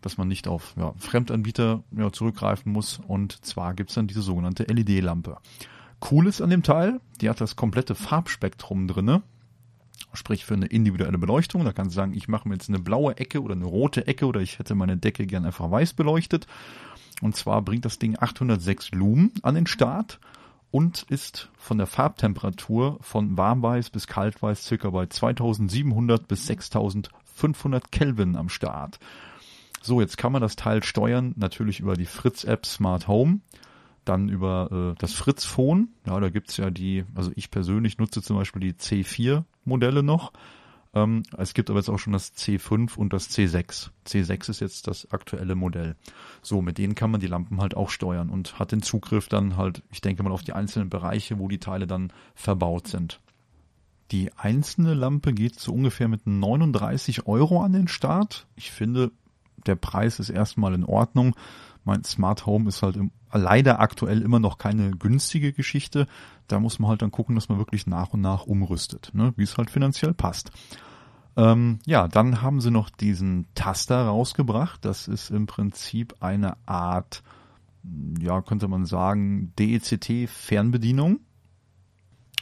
[0.00, 3.00] dass man nicht auf ja, Fremdanbieter ja, zurückgreifen muss.
[3.06, 5.38] Und zwar gibt's dann diese sogenannte LED-Lampe.
[6.10, 9.22] Cool ist an dem Teil, die hat das komplette Farbspektrum drinne.
[10.12, 11.64] Sprich für eine individuelle Beleuchtung.
[11.64, 14.26] Da kannst du sagen, ich mache mir jetzt eine blaue Ecke oder eine rote Ecke
[14.26, 16.46] oder ich hätte meine Decke gern einfach weiß beleuchtet.
[17.20, 20.18] Und zwar bringt das Ding 806 Lumen an den Start
[20.70, 28.36] und ist von der Farbtemperatur von warmweiß bis kaltweiß circa bei 2700 bis 6500 Kelvin
[28.36, 28.98] am Start.
[29.82, 33.40] So, jetzt kann man das Teil steuern, natürlich über die Fritz-App Smart Home
[34.04, 35.88] dann über äh, das Fritz Phone.
[36.06, 40.32] Ja, da gibt's ja die, also ich persönlich nutze zum Beispiel die C4 Modelle noch.
[40.92, 43.90] Ähm, es gibt aber jetzt auch schon das C5 und das C6.
[44.06, 45.96] C6 ist jetzt das aktuelle Modell.
[46.42, 49.56] So, mit denen kann man die Lampen halt auch steuern und hat den Zugriff dann
[49.56, 53.20] halt, ich denke mal, auf die einzelnen Bereiche, wo die Teile dann verbaut sind.
[54.10, 58.48] Die einzelne Lampe geht so ungefähr mit 39 Euro an den Start.
[58.56, 59.12] Ich finde,
[59.66, 61.34] der Preis ist erstmal in Ordnung.
[61.84, 66.06] Mein Smart Home ist halt im, leider aktuell immer noch keine günstige Geschichte.
[66.48, 69.32] Da muss man halt dann gucken, dass man wirklich nach und nach umrüstet, ne?
[69.36, 70.50] wie es halt finanziell passt.
[71.36, 74.84] Ähm, ja, dann haben sie noch diesen Taster rausgebracht.
[74.84, 77.22] Das ist im Prinzip eine Art,
[78.20, 81.20] ja, könnte man sagen, DECT-Fernbedienung.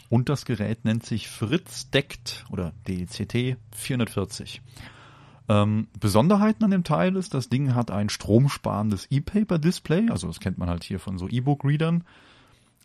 [0.09, 4.63] Und das Gerät nennt sich Fritz Deckt oder DECT 440.
[5.49, 10.59] Ähm, Besonderheiten an dem Teil ist, das Ding hat ein stromsparendes E-Paper-Display, also das kennt
[10.59, 12.05] man halt hier von so E-Book-Readern.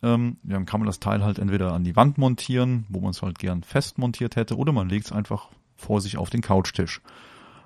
[0.02, 3.22] Ähm, dann kann man das Teil halt entweder an die Wand montieren, wo man es
[3.22, 7.00] halt gern fest montiert hätte, oder man legt es einfach vor sich auf den Couchtisch.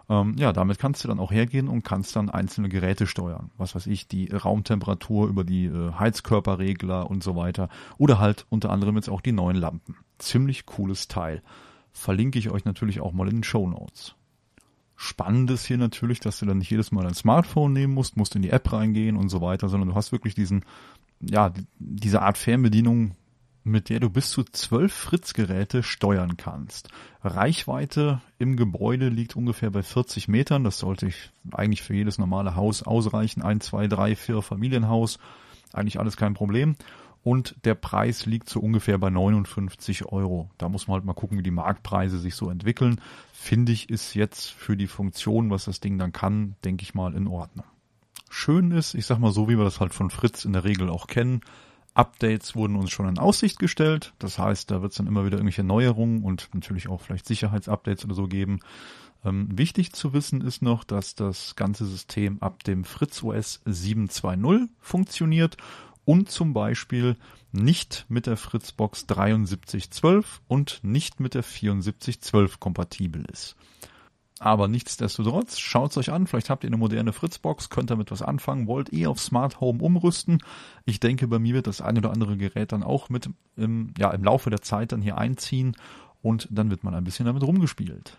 [0.09, 3.51] Ähm, ja, damit kannst du dann auch hergehen und kannst dann einzelne Geräte steuern.
[3.59, 7.69] Was weiß ich, die Raumtemperatur über die äh, Heizkörperregler und so weiter.
[7.99, 9.97] Oder halt unter anderem jetzt auch die neuen Lampen.
[10.19, 11.43] Ziemlich cooles Teil.
[11.93, 14.15] Verlinke ich euch natürlich auch mal in den Show Notes.
[15.01, 18.35] Spannend ist hier natürlich, dass du dann nicht jedes Mal dein Smartphone nehmen musst, musst
[18.35, 20.65] in die App reingehen und so weiter, sondern du hast wirklich diesen,
[21.21, 23.15] ja, diese Art Fernbedienung,
[23.63, 26.89] mit der du bis zu zwölf Fritz-Geräte steuern kannst.
[27.23, 30.65] Reichweite im Gebäude liegt ungefähr bei 40 Metern.
[30.65, 33.41] Das sollte ich eigentlich für jedes normale Haus ausreichen.
[33.41, 35.21] Ein, zwei, drei, vier Familienhaus.
[35.73, 36.75] Eigentlich alles kein Problem
[37.29, 40.49] und der Preis liegt so ungefähr bei 59 Euro.
[40.57, 43.03] Da muss man halt mal gucken, wie die Marktpreise sich so entwickeln.
[43.35, 47.15] Finde ich, ist jetzt für die Funktion, was das Ding dann kann, denke ich mal
[47.15, 47.67] in Ordnung.
[48.31, 50.89] Schön ist, ich sag mal so, wie wir das halt von Fritz in der Regel
[50.89, 51.43] auch kennen.
[51.93, 54.15] Updates wurden uns schon in Aussicht gestellt.
[54.19, 58.07] Das heißt, da wird es dann immer wieder irgendwelche Neuerungen und natürlich auch vielleicht Sicherheitsupdates
[58.07, 58.61] oder so geben.
[59.23, 64.69] Ähm, wichtig zu wissen ist noch, dass das ganze System ab dem Fritz OS 7.2.0
[64.81, 65.59] funktioniert
[66.09, 67.17] und zum Beispiel
[67.53, 73.57] nicht mit der Fritzbox 7312 und nicht mit der 7412 kompatibel ist.
[74.39, 78.67] Aber nichtsdestotrotz, schaut's euch an, vielleicht habt ihr eine moderne Fritzbox, könnt damit was anfangen,
[78.67, 80.43] wollt eh auf Smart Home umrüsten.
[80.87, 84.11] Ich denke, bei mir wird das ein oder andere Gerät dann auch mit im, ja,
[84.11, 85.77] im Laufe der Zeit dann hier einziehen
[86.23, 88.17] und dann wird man ein bisschen damit rumgespielt.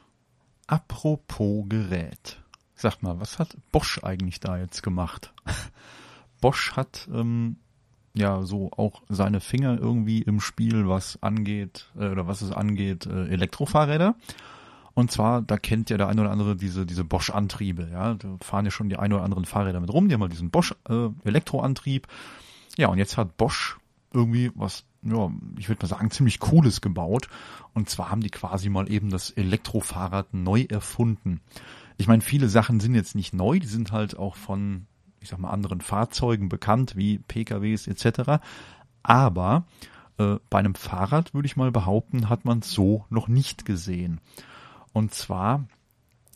[0.67, 2.39] Apropos Gerät.
[2.75, 5.33] Sagt mal, was hat Bosch eigentlich da jetzt gemacht?
[6.39, 7.57] Bosch hat ähm,
[8.19, 13.05] ja so auch seine Finger irgendwie im Spiel, was angeht, äh, oder was es angeht,
[13.05, 14.15] äh, Elektrofahrräder.
[14.93, 18.15] Und zwar, da kennt ja der eine oder andere diese, diese Bosch-Antriebe, ja.
[18.15, 20.49] Da fahren ja schon die ein oder anderen Fahrräder mit rum, die haben mal diesen
[20.49, 22.07] Bosch-Elektroantrieb.
[22.07, 23.77] Äh, ja, und jetzt hat Bosch
[24.13, 27.29] irgendwie was, ja, ich würde mal sagen, ziemlich Cooles gebaut.
[27.73, 31.41] Und zwar haben die quasi mal eben das Elektrofahrrad neu erfunden.
[31.97, 34.87] Ich meine, viele Sachen sind jetzt nicht neu, die sind halt auch von,
[35.21, 38.41] ich sag mal, anderen Fahrzeugen bekannt, wie PKWs etc.
[39.03, 39.65] Aber
[40.17, 44.21] äh, bei einem Fahrrad, würde ich mal behaupten, hat man so noch nicht gesehen.
[44.93, 45.65] Und zwar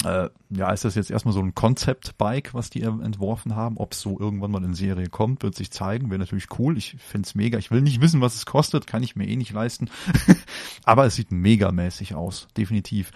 [0.04, 3.78] äh, ja, ist das jetzt erstmal so ein Concept-Bike, was die entworfen haben.
[3.78, 6.10] Ob es so irgendwann mal in Serie kommt, wird sich zeigen.
[6.10, 6.78] Wäre natürlich cool.
[6.78, 7.58] Ich find's mega.
[7.58, 8.88] Ich will nicht wissen, was es kostet.
[8.88, 9.90] Kann ich mir eh nicht leisten.
[10.84, 12.48] Aber es sieht megamäßig aus.
[12.58, 13.12] Definitiv.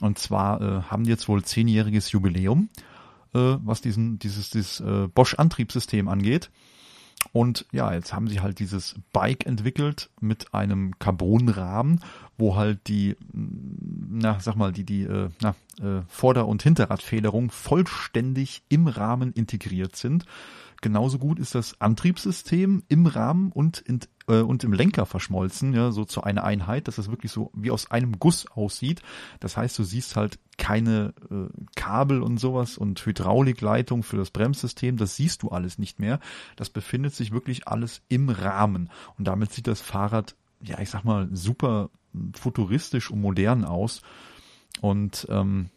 [0.00, 2.68] Und zwar äh, haben die jetzt wohl zehnjähriges Jubiläum,
[3.38, 6.50] äh, was diesen, dieses, dieses äh, Bosch-Antriebssystem angeht.
[7.32, 12.00] Und ja, jetzt haben sie halt dieses Bike entwickelt mit einem Carbonrahmen,
[12.36, 18.62] wo halt die, na, sag mal, die, die, äh, na, äh, Vorder- und Hinterradfederung vollständig
[18.68, 20.24] im Rahmen integriert sind.
[20.80, 25.90] Genauso gut ist das Antriebssystem im Rahmen und, in, äh, und im Lenker verschmolzen, ja,
[25.90, 29.02] so zu einer Einheit, dass das wirklich so wie aus einem Guss aussieht.
[29.40, 34.96] Das heißt, du siehst halt keine äh, Kabel und sowas und Hydraulikleitung für das Bremssystem,
[34.96, 36.20] das siehst du alles nicht mehr.
[36.56, 38.90] Das befindet sich wirklich alles im Rahmen.
[39.18, 41.90] Und damit sieht das Fahrrad, ja, ich sag mal, super
[42.34, 44.02] futuristisch und modern aus.
[44.80, 45.70] Und ähm,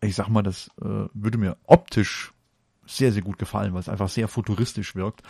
[0.00, 2.32] ich sag mal, das äh, würde mir optisch
[2.86, 5.22] sehr, sehr gut gefallen, weil es einfach sehr futuristisch wirkt.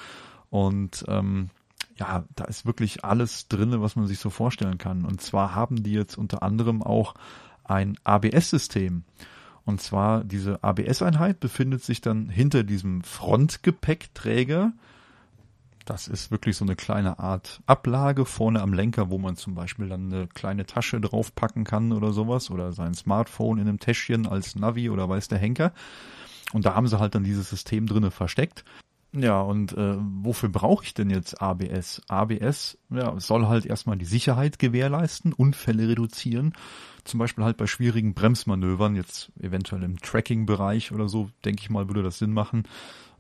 [0.51, 1.51] Und ähm,
[1.99, 5.05] ja, da ist wirklich alles drinne, was man sich so vorstellen kann.
[5.05, 7.15] Und zwar haben die jetzt unter anderem auch
[7.65, 9.05] ein ABS-System.
[9.65, 14.73] Und zwar diese ABS-Einheit befindet sich dann hinter diesem Frontgepäckträger.
[15.85, 19.89] Das ist wirklich so eine kleine Art Ablage vorne am Lenker, wo man zum Beispiel
[19.89, 24.55] dann eine kleine Tasche draufpacken kann oder sowas oder sein Smartphone in einem Täschchen als
[24.55, 25.73] Navi oder weiß der Henker.
[26.53, 28.65] Und da haben sie halt dann dieses System drinne versteckt.
[29.19, 32.03] Ja, und äh, wofür brauche ich denn jetzt ABS?
[32.07, 36.53] ABS ja, soll halt erstmal die Sicherheit gewährleisten, Unfälle reduzieren.
[37.05, 41.89] Zum Beispiel halt bei schwierigen Bremsmanövern, jetzt eventuell im Tracking-Bereich oder so, denke ich mal,
[41.89, 42.65] würde das Sinn machen,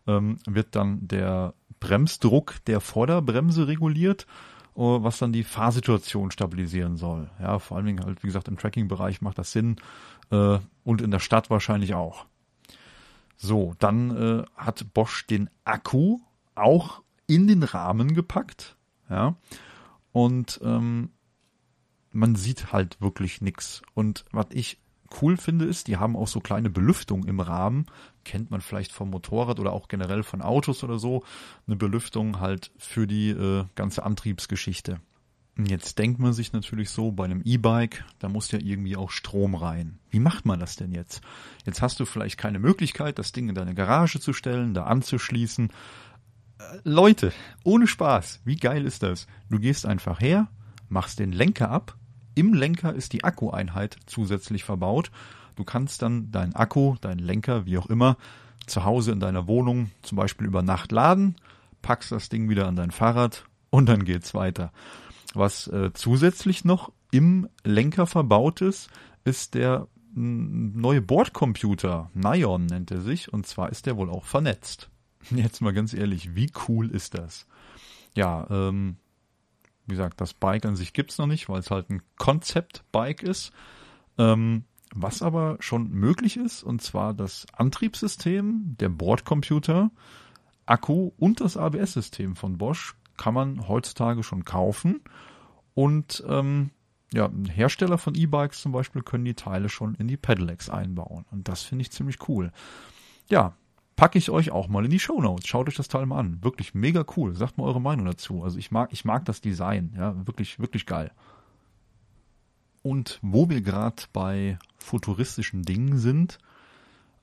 [0.07, 4.27] ähm, wird dann der Bremsdruck der Vorderbremse reguliert,
[4.77, 7.31] äh, was dann die Fahrsituation stabilisieren soll.
[7.41, 9.77] Ja, vor allen Dingen halt, wie gesagt, im Tracking-Bereich macht das Sinn
[10.31, 12.27] äh, und in der Stadt wahrscheinlich auch.
[13.37, 16.18] So, dann äh, hat Bosch den Akku
[16.55, 18.77] auch in den Rahmen gepackt.
[19.11, 19.37] Ja.
[20.12, 21.11] Und ähm,
[22.12, 23.83] man sieht halt wirklich nichts.
[23.94, 24.79] Und was ich
[25.20, 27.87] cool finde, ist, die haben auch so kleine Belüftung im Rahmen.
[28.25, 31.22] Kennt man vielleicht vom Motorrad oder auch generell von Autos oder so.
[31.66, 35.01] Eine Belüftung halt für die äh, ganze Antriebsgeschichte.
[35.59, 39.55] Jetzt denkt man sich natürlich so, bei einem E-Bike, da muss ja irgendwie auch Strom
[39.55, 39.99] rein.
[40.11, 41.23] Wie macht man das denn jetzt?
[41.64, 45.71] Jetzt hast du vielleicht keine Möglichkeit, das Ding in deine Garage zu stellen, da anzuschließen.
[46.59, 47.33] Äh, Leute,
[47.64, 49.27] ohne Spaß, wie geil ist das?
[49.49, 50.49] Du gehst einfach her,
[50.90, 51.97] machst den Lenker ab.
[52.35, 55.11] Im Lenker ist die Akkueinheit zusätzlich verbaut.
[55.55, 58.19] Du kannst dann deinen Akku, deinen Lenker, wie auch immer,
[58.66, 61.37] zu Hause in deiner Wohnung zum Beispiel über Nacht laden,
[61.81, 64.71] packst das Ding wieder an dein Fahrrad und dann geht's weiter.
[65.35, 68.91] Was äh, zusätzlich noch im Lenker verbaut ist,
[69.25, 72.11] ist der neue Bordcomputer.
[72.15, 73.33] Nion nennt er sich.
[73.33, 74.89] Und zwar ist der wohl auch vernetzt.
[75.31, 77.47] Jetzt mal ganz ehrlich, wie cool ist das?
[78.15, 78.97] Ja, ähm,
[79.87, 83.53] wie gesagt, das Bike an sich gibt's noch nicht, weil es halt ein Konzept-Bike ist.
[84.19, 89.91] Ähm, was aber schon möglich ist, und zwar das Antriebssystem, der Bordcomputer,
[90.65, 95.01] Akku und das ABS-System von Bosch kann man heutzutage schon kaufen.
[95.75, 96.71] Und ähm,
[97.13, 101.25] ja, Hersteller von E-Bikes zum Beispiel können die Teile schon in die Pedelecs einbauen.
[101.31, 102.53] Und das finde ich ziemlich cool.
[103.29, 103.55] Ja,
[103.97, 105.47] packe ich euch auch mal in die Show Notes.
[105.47, 106.43] Schaut euch das Teil mal an.
[106.43, 107.35] Wirklich mega cool.
[107.35, 108.43] Sagt mal eure Meinung dazu.
[108.43, 109.95] Also ich mag, ich mag das Design.
[109.97, 111.11] Ja, wirklich, wirklich geil.
[112.83, 116.39] Und wo wir gerade bei futuristischen Dingen sind,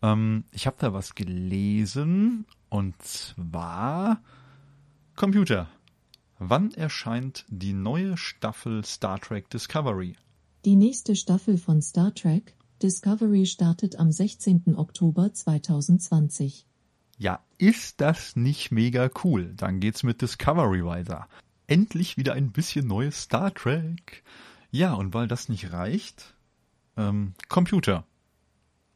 [0.02, 4.20] ähm, ich habe da was gelesen und zwar
[5.16, 5.70] Computer.
[6.40, 10.16] Wann erscheint die neue Staffel Star Trek Discovery?
[10.66, 14.76] Die nächste Staffel von Star Trek Discovery startet am 16.
[14.76, 16.66] Oktober 2020.
[17.18, 19.54] Ja, ist das nicht mega cool?
[19.56, 21.28] Dann geht's mit Discovery weiter.
[21.68, 24.24] Endlich wieder ein bisschen neues Star Trek.
[24.72, 26.34] Ja, und weil das nicht reicht,
[26.98, 28.06] ähm, Computer.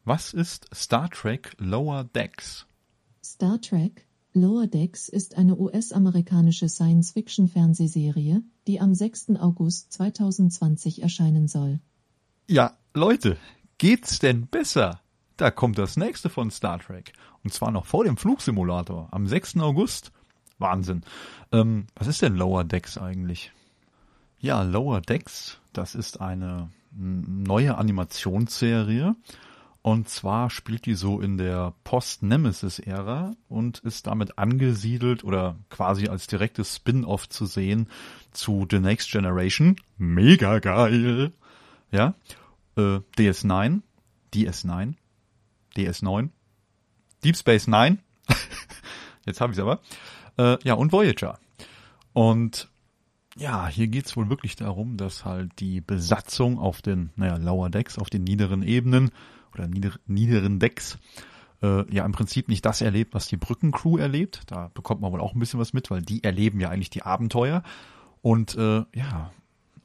[0.04, 2.66] Was ist Star Trek Lower Decks?
[3.24, 4.07] Star Trek
[4.38, 9.32] Lower Decks ist eine US-amerikanische Science-Fiction-Fernsehserie, die am 6.
[9.40, 11.80] August 2020 erscheinen soll.
[12.48, 13.38] Ja, Leute,
[13.80, 15.02] geht's denn besser?
[15.38, 17.14] Da kommt das nächste von Star Trek.
[17.44, 19.58] Und zwar noch vor dem Flugsimulator, am 6.
[19.58, 20.12] August.
[20.60, 21.02] Wahnsinn.
[21.52, 23.52] Ähm, was ist denn Lower Decks eigentlich?
[24.40, 29.16] Ja, Lower Decks, das ist eine neue Animationsserie
[29.88, 36.28] Und zwar spielt die so in der Post-Nemesis-Ära und ist damit angesiedelt oder quasi als
[36.28, 37.88] direktes Spin-off zu sehen
[38.34, 39.78] zu The Next Generation.
[39.98, 41.32] Mega geil.
[41.90, 42.16] Ja.
[42.76, 43.80] Äh, DS9.
[44.34, 44.96] DS9.
[45.78, 46.32] DS9.
[47.24, 48.00] Deep Space Nine.
[49.26, 49.80] Jetzt habe ich es aber.
[50.38, 51.40] Äh, ja, und Voyager.
[52.12, 52.68] Und
[53.38, 57.98] ja, hier geht's wohl wirklich darum, dass halt die Besatzung auf den, naja, Lower Decks,
[57.98, 59.12] auf den niederen Ebenen
[59.54, 60.98] oder nieder, niederen Decks
[61.62, 64.42] äh, ja im Prinzip nicht das erlebt, was die Brückencrew erlebt.
[64.48, 67.04] Da bekommt man wohl auch ein bisschen was mit, weil die erleben ja eigentlich die
[67.04, 67.64] Abenteuer.
[68.22, 69.32] Und äh, ja,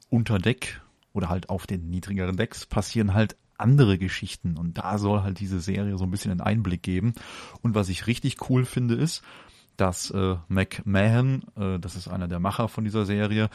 [0.09, 0.81] unter Deck
[1.13, 5.59] oder halt auf den niedrigeren Decks passieren halt andere Geschichten und da soll halt diese
[5.59, 7.13] Serie so ein bisschen einen Einblick geben.
[7.61, 9.23] Und was ich richtig cool finde ist,
[9.77, 13.49] dass äh, McMahon, äh, das ist einer der Macher von dieser Serie,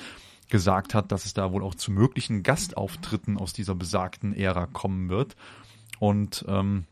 [0.48, 5.08] gesagt hat, dass es da wohl auch zu möglichen Gastauftritten aus dieser besagten Ära kommen
[5.08, 5.36] wird.
[5.98, 6.84] Und ähm,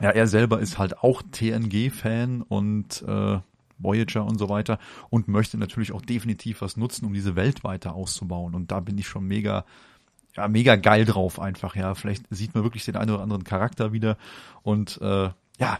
[0.00, 3.38] ja, er selber ist halt auch TNG-Fan und äh,
[3.78, 4.78] Voyager und so weiter
[5.10, 8.54] und möchte natürlich auch definitiv was nutzen, um diese Welt weiter auszubauen.
[8.54, 9.64] Und da bin ich schon mega,
[10.36, 11.94] ja, mega geil drauf einfach, ja.
[11.94, 14.16] Vielleicht sieht man wirklich den einen oder anderen Charakter wieder
[14.62, 15.78] und äh, ja,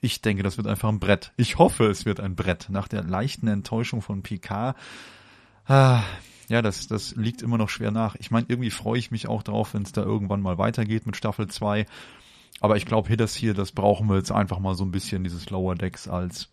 [0.00, 1.32] ich denke, das wird einfach ein Brett.
[1.36, 2.68] Ich hoffe, es wird ein Brett.
[2.70, 4.76] Nach der leichten Enttäuschung von Picard,
[5.66, 6.02] ah,
[6.48, 8.16] ja, das, das liegt immer noch schwer nach.
[8.16, 11.16] Ich meine, irgendwie freue ich mich auch drauf, wenn es da irgendwann mal weitergeht mit
[11.16, 11.86] Staffel 2.
[12.60, 15.22] Aber ich glaube, hier das hier, das brauchen wir jetzt einfach mal so ein bisschen,
[15.22, 16.48] dieses Lower Decks als,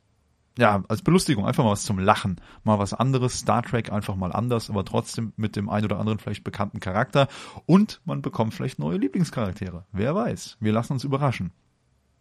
[0.57, 2.39] ja, als Belustigung, einfach mal was zum Lachen.
[2.63, 6.19] Mal was anderes, Star Trek einfach mal anders, aber trotzdem mit dem ein oder anderen
[6.19, 7.27] vielleicht bekannten Charakter.
[7.65, 9.85] Und man bekommt vielleicht neue Lieblingscharaktere.
[9.91, 10.57] Wer weiß.
[10.59, 11.51] Wir lassen uns überraschen.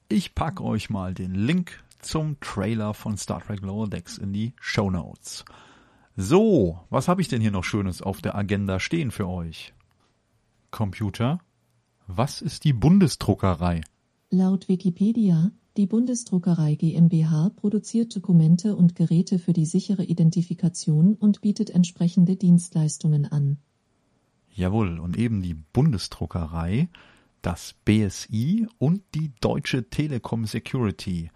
[0.09, 4.53] Ich pack euch mal den Link zum Trailer von Star Trek Lower Decks in die
[4.61, 5.45] Show Notes.
[6.17, 9.75] So, was habe ich denn hier noch Schönes auf der Agenda stehen für euch?
[10.71, 11.41] Computer,
[12.07, 13.81] was ist die Bundesdruckerei?
[14.31, 21.71] Laut Wikipedia, die Bundesdruckerei GmbH produziert Dokumente und Geräte für die sichere Identifikation und bietet
[21.71, 23.59] entsprechende Dienstleistungen an.
[24.55, 26.89] Jawohl, und eben die Bundesdruckerei,
[27.47, 31.31] das BSI und die Deutsche Telekom Security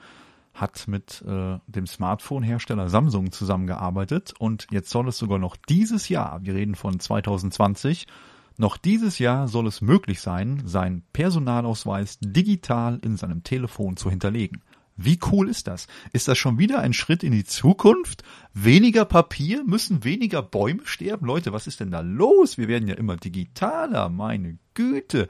[0.52, 6.40] hat mit äh, dem Smartphone-Hersteller Samsung zusammengearbeitet und jetzt soll es sogar noch dieses Jahr,
[6.42, 8.08] wir reden von 2020,
[8.56, 14.62] noch dieses Jahr soll es möglich sein, seinen Personalausweis digital in seinem Telefon zu hinterlegen.
[14.96, 15.86] Wie cool ist das?
[16.12, 18.24] Ist das schon wieder ein Schritt in die Zukunft?
[18.52, 19.62] Weniger Papier?
[19.64, 21.26] Müssen weniger Bäume sterben?
[21.26, 22.58] Leute, was ist denn da los?
[22.58, 25.28] Wir werden ja immer digitaler, meine Güte.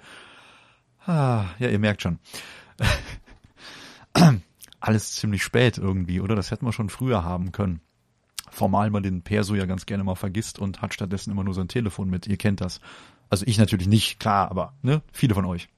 [1.07, 2.19] Ah, ja, ihr merkt schon
[4.81, 6.35] alles ziemlich spät irgendwie, oder?
[6.35, 7.81] Das hätten wir schon früher haben können.
[8.51, 11.69] Formal man den Perso ja ganz gerne mal vergisst und hat stattdessen immer nur sein
[11.69, 12.27] Telefon mit.
[12.27, 12.81] Ihr kennt das.
[13.29, 15.69] Also ich natürlich nicht, klar, aber ne, viele von euch.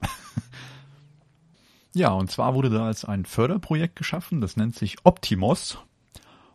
[1.94, 5.78] ja, und zwar wurde da als ein Förderprojekt geschaffen, das nennt sich Optimos.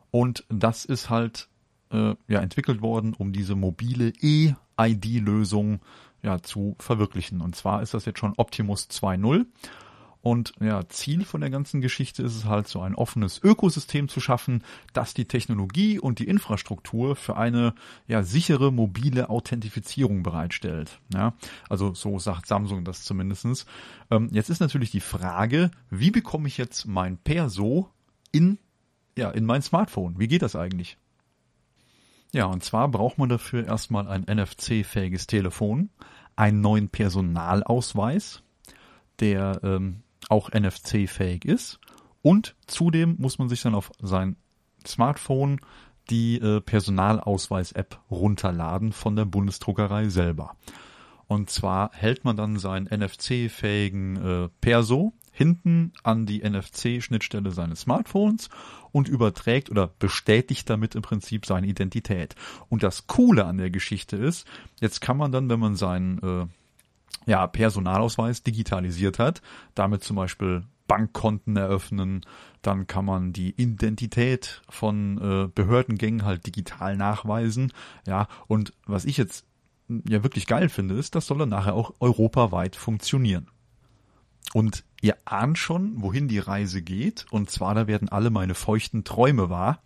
[0.10, 1.50] Und das ist halt
[1.92, 5.82] äh, ja entwickelt worden, um diese mobile E-ID-Lösung
[6.22, 7.42] ja zu verwirklichen.
[7.42, 9.46] Und zwar ist das jetzt schon Optimus 2.0
[10.28, 14.20] und ja, Ziel von der ganzen Geschichte ist es halt, so ein offenes Ökosystem zu
[14.20, 17.74] schaffen, das die Technologie und die Infrastruktur für eine
[18.08, 21.00] ja, sichere mobile Authentifizierung bereitstellt.
[21.14, 21.34] Ja,
[21.70, 23.66] also so sagt Samsung das zumindestens.
[24.12, 27.90] Ähm, jetzt ist natürlich die Frage, wie bekomme ich jetzt mein Perso
[28.34, 28.58] in,
[29.18, 30.20] ja, in mein Smartphone?
[30.20, 30.98] Wie geht das eigentlich?
[32.34, 35.90] Ja, und zwar braucht man dafür erstmal ein NFC-fähiges Telefon,
[36.36, 38.44] einen neuen Personalausweis,
[39.20, 41.80] der ähm, auch NFC-fähig ist.
[42.22, 44.36] Und zudem muss man sich dann auf sein
[44.86, 45.62] Smartphone
[46.10, 50.56] die äh, Personalausweis-App runterladen von der Bundesdruckerei selber.
[51.28, 58.50] Und zwar hält man dann seinen NFC-fähigen äh, Perso hinten an die NFC-Schnittstelle seines Smartphones
[58.98, 62.36] und überträgt oder bestätigt damit im Prinzip seine Identität.
[62.68, 64.48] Und das Coole an der Geschichte ist,
[64.82, 66.48] jetzt kann man dann, wenn man seinen äh,
[67.30, 69.44] ja, Personalausweis digitalisiert hat,
[69.76, 72.26] damit zum Beispiel Bankkonten eröffnen,
[72.64, 77.72] dann kann man die Identität von äh, Behördengängen halt digital nachweisen,
[78.08, 79.46] ja, und was ich jetzt
[80.10, 83.48] ja wirklich geil finde, ist, das soll dann nachher auch europaweit funktionieren.
[84.54, 89.04] Und ihr ahnt schon, wohin die Reise geht, und zwar da werden alle meine feuchten
[89.04, 89.82] Träume wahr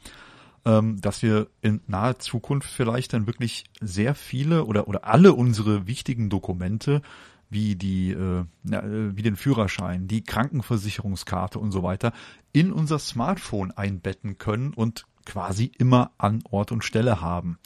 [0.66, 5.88] ähm, dass wir in naher Zukunft vielleicht dann wirklich sehr viele oder, oder alle unsere
[5.88, 7.02] wichtigen Dokumente
[7.50, 12.14] wie die äh, äh, wie den Führerschein, die Krankenversicherungskarte und so weiter
[12.54, 17.58] in unser Smartphone einbetten können und quasi immer an Ort und Stelle haben.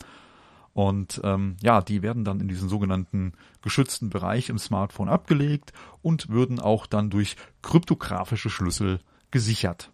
[0.76, 5.72] Und ähm, ja, die werden dann in diesen sogenannten geschützten Bereich im Smartphone abgelegt
[6.02, 9.00] und würden auch dann durch kryptografische Schlüssel
[9.32, 9.90] gesichert.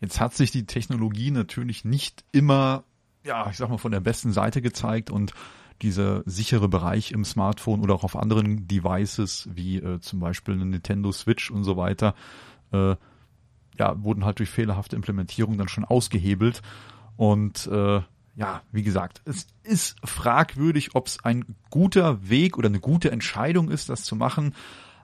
[0.00, 2.84] Jetzt hat sich die Technologie natürlich nicht immer,
[3.24, 5.34] ja, ich sag mal, von der besten Seite gezeigt und
[5.82, 10.64] dieser sichere Bereich im Smartphone oder auch auf anderen Devices, wie äh, zum Beispiel eine
[10.64, 12.14] Nintendo Switch und so weiter,
[12.72, 12.96] äh,
[13.78, 16.62] ja, wurden halt durch fehlerhafte Implementierung dann schon ausgehebelt.
[17.18, 18.00] Und äh,
[18.36, 23.70] ja, wie gesagt, es ist fragwürdig, ob es ein guter Weg oder eine gute Entscheidung
[23.70, 24.54] ist, das zu machen.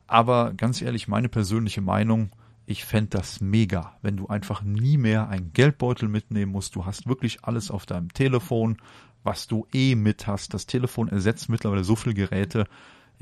[0.07, 2.31] Aber ganz ehrlich, meine persönliche Meinung,
[2.67, 6.77] ich fände das mega, wenn du einfach nie mehr einen Geldbeutel mitnehmen musst.
[6.77, 8.77] Du hast wirklich alles auf deinem Telefon,
[9.23, 10.53] was du eh mit hast.
[10.53, 12.67] Das Telefon ersetzt mittlerweile so viele Geräte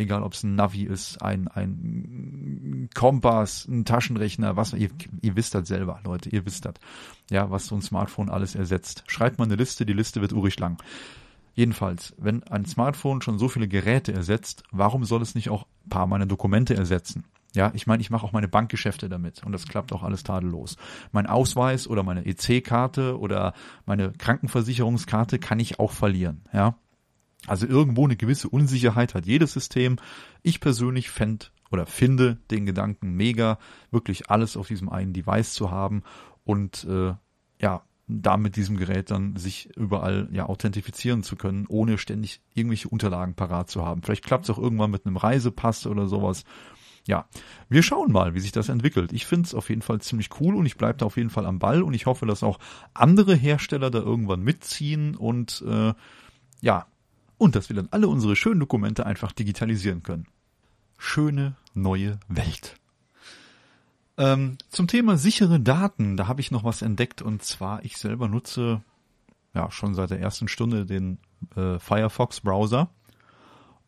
[0.00, 4.90] egal ob es ein Navi ist, ein, ein Kompass, ein Taschenrechner, was, ihr,
[5.22, 6.74] ihr wisst das selber, Leute, ihr wisst das.
[7.30, 9.04] Ja, was so ein Smartphone alles ersetzt.
[9.06, 10.82] Schreibt mal eine Liste, die Liste wird urig lang.
[11.54, 15.90] Jedenfalls, wenn ein Smartphone schon so viele Geräte ersetzt, warum soll es nicht auch ein
[15.90, 17.24] paar meiner Dokumente ersetzen?
[17.54, 20.76] Ja, ich meine, ich mache auch meine Bankgeschäfte damit und das klappt auch alles tadellos.
[21.10, 23.54] Mein Ausweis oder meine EC-Karte oder
[23.86, 26.42] meine Krankenversicherungskarte kann ich auch verlieren.
[26.52, 26.76] Ja,
[27.46, 29.96] also irgendwo eine gewisse Unsicherheit hat jedes System.
[30.42, 33.58] Ich persönlich fände oder finde den Gedanken mega,
[33.90, 36.02] wirklich alles auf diesem einen Device zu haben
[36.44, 37.14] und äh,
[37.60, 42.88] ja, da mit diesem Gerät dann sich überall ja authentifizieren zu können, ohne ständig irgendwelche
[42.88, 44.02] Unterlagen parat zu haben.
[44.02, 46.44] Vielleicht klappt es auch irgendwann mit einem Reisepass oder sowas.
[47.06, 47.26] Ja,
[47.68, 49.12] wir schauen mal, wie sich das entwickelt.
[49.12, 51.46] Ich finde es auf jeden Fall ziemlich cool und ich bleibe da auf jeden Fall
[51.46, 52.58] am Ball und ich hoffe, dass auch
[52.94, 55.94] andere Hersteller da irgendwann mitziehen und äh,
[56.60, 56.86] ja,
[57.40, 60.26] und dass wir dann alle unsere schönen Dokumente einfach digitalisieren können.
[60.98, 62.76] Schöne neue Welt.
[64.18, 68.28] Ähm, zum Thema sichere Daten, da habe ich noch was entdeckt und zwar ich selber
[68.28, 68.82] nutze
[69.54, 71.16] ja schon seit der ersten Stunde den
[71.56, 72.90] äh, Firefox Browser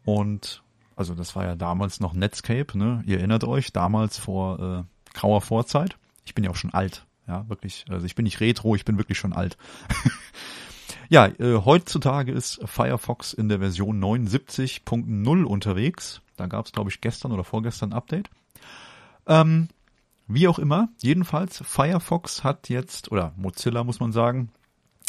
[0.06, 0.62] und
[0.96, 3.02] also das war ja damals noch Netscape, ne?
[3.04, 5.98] Ihr erinnert euch, damals vor äh, grauer Vorzeit.
[6.24, 7.84] Ich bin ja auch schon alt, ja, wirklich.
[7.90, 9.58] Also ich bin nicht retro, ich bin wirklich schon alt.
[11.12, 16.22] Ja, äh, heutzutage ist Firefox in der Version 79.0 unterwegs.
[16.38, 18.30] Da gab es, glaube ich, gestern oder vorgestern ein Update.
[19.26, 19.68] Ähm,
[20.26, 24.52] wie auch immer, jedenfalls, Firefox hat jetzt, oder Mozilla muss man sagen,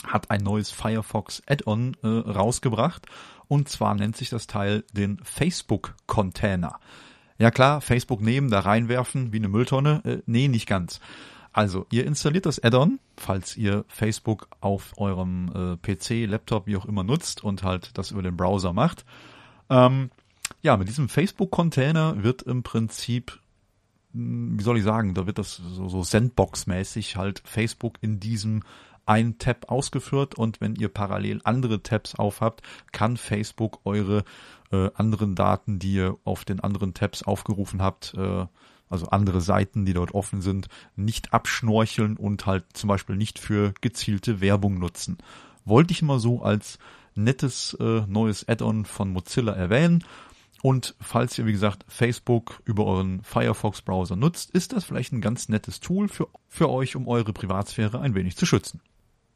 [0.06, 3.06] hat ein neues Firefox Add-on äh, rausgebracht.
[3.48, 6.82] Und zwar nennt sich das Teil den Facebook Container.
[7.38, 10.02] Ja klar, Facebook nehmen, da reinwerfen wie eine Mülltonne.
[10.04, 11.00] Äh, nee, nicht ganz.
[11.54, 16.86] Also, ihr installiert das Add-on, falls ihr Facebook auf eurem äh, PC, Laptop, wie auch
[16.86, 19.06] immer nutzt und halt das über den Browser macht.
[19.70, 20.10] Ähm,
[20.64, 23.40] ja, mit diesem Facebook-Container wird im Prinzip,
[24.14, 28.64] hm, wie soll ich sagen, da wird das so, so Sandbox-mäßig halt Facebook in diesem
[29.06, 32.62] ein Tab ausgeführt und wenn ihr parallel andere Tabs aufhabt,
[32.94, 34.24] kann Facebook eure
[34.72, 38.46] äh, anderen Daten, die ihr auf den anderen Tabs aufgerufen habt, äh,
[38.94, 43.74] also andere Seiten, die dort offen sind, nicht abschnorcheln und halt zum Beispiel nicht für
[43.82, 45.18] gezielte Werbung nutzen.
[45.66, 46.80] Wollte ich mal so als
[47.16, 50.04] nettes äh, neues Add-on von Mozilla erwähnen.
[50.62, 55.50] Und falls ihr, wie gesagt, Facebook über euren Firefox-Browser nutzt, ist das vielleicht ein ganz
[55.50, 58.80] nettes Tool für, für euch, um eure Privatsphäre ein wenig zu schützen.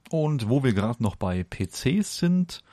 [0.09, 2.63] Und wo wir gerade noch bei PCs sind,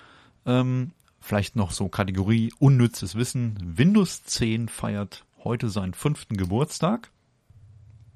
[0.46, 3.58] ähm, vielleicht noch so Kategorie unnützes Wissen.
[3.76, 7.10] Windows 10 feiert heute seinen fünften Geburtstag.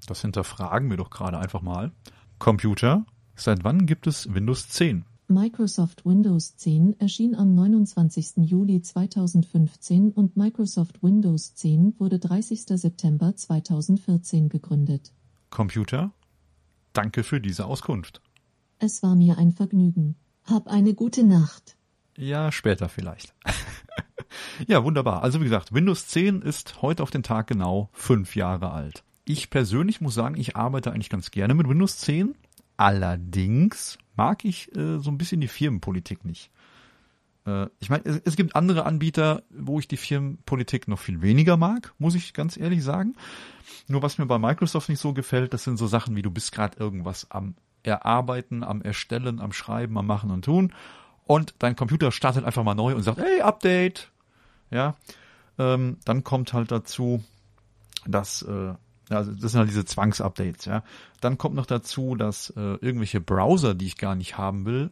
[0.06, 1.92] Das hinterfragen wir doch gerade einfach mal.
[2.38, 3.04] Computer,
[3.36, 5.04] seit wann gibt es Windows 10?
[5.30, 8.38] Microsoft Windows 10 erschien am 29.
[8.38, 12.62] Juli 2015 und Microsoft Windows 10 wurde 30.
[12.66, 15.12] September 2014 gegründet.
[15.50, 16.12] Computer,
[16.94, 18.22] danke für diese Auskunft.
[18.78, 20.16] Es war mir ein Vergnügen.
[20.44, 21.76] Hab eine gute Nacht.
[22.16, 23.34] Ja, später vielleicht.
[24.66, 25.22] Ja, wunderbar.
[25.22, 29.04] Also wie gesagt, Windows 10 ist heute auf den Tag genau fünf Jahre alt.
[29.24, 32.34] Ich persönlich muss sagen, ich arbeite eigentlich ganz gerne mit Windows 10.
[32.76, 36.50] Allerdings mag ich äh, so ein bisschen die Firmenpolitik nicht.
[37.46, 41.56] Äh, ich meine, es, es, gibt andere Anbieter, wo ich die Firmenpolitik noch viel weniger
[41.56, 43.14] mag, muss ich ganz ehrlich sagen.
[43.86, 46.52] Nur was mir bei Microsoft nicht so gefällt, das sind so Sachen wie du bist
[46.52, 50.72] gerade irgendwas am Erarbeiten, am Erstellen, am Schreiben, am Machen und Tun.
[51.24, 54.10] Und dein Computer startet einfach mal neu und sagt, hey, Update,
[54.70, 54.96] ja,
[55.58, 57.22] ähm, dann kommt halt dazu,
[58.06, 58.74] dass, äh,
[59.10, 60.82] also das sind halt diese Zwangsupdates, ja.
[61.20, 64.90] Dann kommt noch dazu, dass äh, irgendwelche Browser, die ich gar nicht haben will,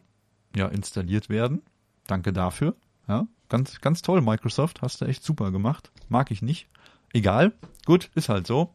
[0.55, 1.61] ja, installiert werden.
[2.07, 2.75] Danke dafür.
[3.07, 5.91] Ja, ganz, ganz toll, Microsoft, hast du echt super gemacht.
[6.09, 6.67] Mag ich nicht.
[7.13, 7.53] Egal,
[7.85, 8.73] gut, ist halt so.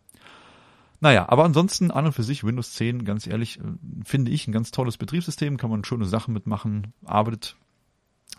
[1.00, 3.62] Naja, aber ansonsten an und für sich Windows 10, ganz ehrlich, äh,
[4.04, 7.56] finde ich ein ganz tolles Betriebssystem, kann man schöne Sachen mitmachen, arbeitet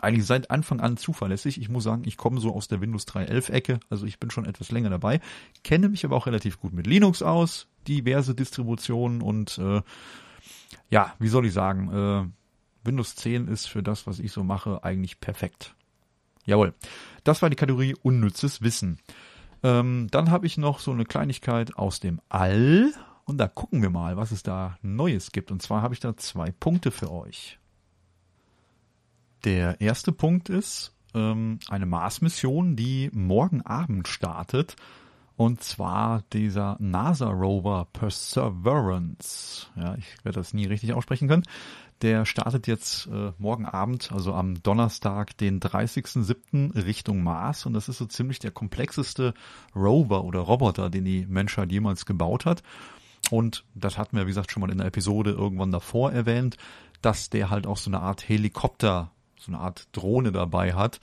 [0.01, 1.59] eigentlich seit Anfang an zuverlässig.
[1.59, 4.45] Ich muss sagen, ich komme so aus der Windows 3.11 Ecke, also ich bin schon
[4.45, 5.19] etwas länger dabei,
[5.63, 9.81] kenne mich aber auch relativ gut mit Linux aus, diverse Distributionen und äh,
[10.89, 14.83] ja, wie soll ich sagen, äh, Windows 10 ist für das, was ich so mache,
[14.83, 15.75] eigentlich perfekt.
[16.45, 16.73] Jawohl.
[17.23, 18.99] Das war die Kategorie unnützes Wissen.
[19.63, 22.93] Ähm, dann habe ich noch so eine Kleinigkeit aus dem All.
[23.25, 25.51] Und da gucken wir mal, was es da Neues gibt.
[25.51, 27.57] Und zwar habe ich da zwei Punkte für euch.
[29.43, 34.75] Der erste Punkt ist ähm, eine Mars-Mission, die morgen Abend startet.
[35.35, 39.67] Und zwar dieser NASA-Rover Perseverance.
[39.75, 41.43] Ja, ich werde das nie richtig aussprechen können.
[42.01, 46.85] Der startet jetzt äh, morgen Abend, also am Donnerstag, den 30.07.
[46.85, 47.65] Richtung Mars.
[47.65, 49.33] Und das ist so ziemlich der komplexeste
[49.75, 52.63] Rover oder Roboter, den die Menschheit jemals gebaut hat.
[53.31, 56.57] Und das hatten wir, wie gesagt, schon mal in der Episode irgendwann davor erwähnt,
[57.01, 59.11] dass der halt auch so eine Art Helikopter,
[59.43, 60.99] so eine Art Drohne dabei hat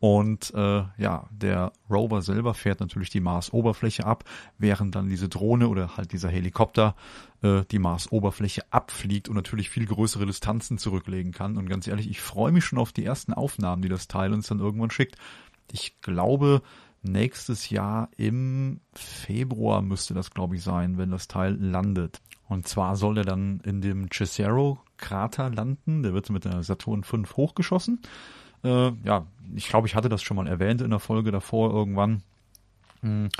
[0.00, 4.24] und äh, ja, der Rover selber fährt natürlich die Mars-Oberfläche ab,
[4.56, 6.96] während dann diese Drohne oder halt dieser Helikopter
[7.42, 11.58] äh, die Mars-Oberfläche abfliegt und natürlich viel größere Distanzen zurücklegen kann.
[11.58, 14.48] Und ganz ehrlich, ich freue mich schon auf die ersten Aufnahmen, die das Teil uns
[14.48, 15.16] dann irgendwann schickt.
[15.70, 16.62] Ich glaube,
[17.02, 22.22] nächstes Jahr im Februar müsste das, glaube ich, sein, wenn das Teil landet.
[22.48, 24.08] Und zwar soll er dann in dem
[25.00, 26.02] Cesaro-Krater landen.
[26.02, 28.00] Der wird mit der Saturn V hochgeschossen.
[28.62, 32.22] Äh, ja, ich glaube, ich hatte das schon mal erwähnt in der Folge davor irgendwann.
[33.00, 33.30] Hm,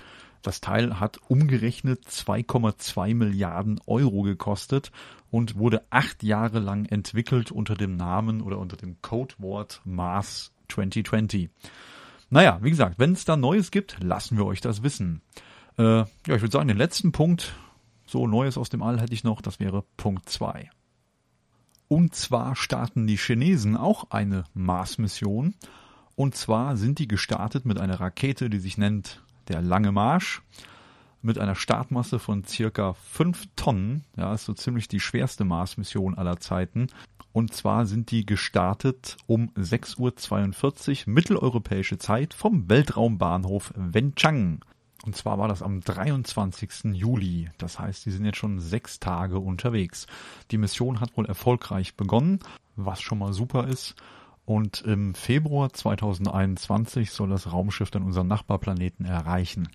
[0.43, 4.91] das Teil hat umgerechnet 2,2 Milliarden Euro gekostet
[5.31, 11.51] und wurde acht Jahre lang entwickelt unter dem Namen oder unter dem Codewort Mars 2020.
[12.31, 15.21] Naja, wie gesagt, wenn es da Neues gibt, lassen wir euch das wissen.
[15.77, 17.53] Äh, ja, ich würde sagen, den letzten Punkt,
[18.07, 20.71] so Neues aus dem All hätte ich noch, das wäre Punkt 2.
[21.93, 25.57] Und zwar starten die Chinesen auch eine Mars-Mission.
[26.15, 30.41] Und zwar sind die gestartet mit einer Rakete, die sich nennt der Lange Marsch,
[31.21, 34.05] mit einer Startmasse von circa 5 Tonnen.
[34.17, 36.87] Ja, ist so ziemlich die schwerste Mars-Mission aller Zeiten.
[37.33, 44.65] Und zwar sind die gestartet um 6.42 Uhr mitteleuropäische Zeit vom Weltraumbahnhof Wenchang.
[45.05, 46.93] Und zwar war das am 23.
[46.93, 47.51] Juli.
[47.59, 50.07] Das heißt, die sind jetzt schon sechs Tage unterwegs.
[50.51, 52.41] Die Mission hat wohl erfolgreich begonnen,
[52.77, 53.95] was schon mal super ist.
[54.45, 59.69] Und im Februar 2021 soll das Raumschiff dann unseren Nachbarplaneten erreichen.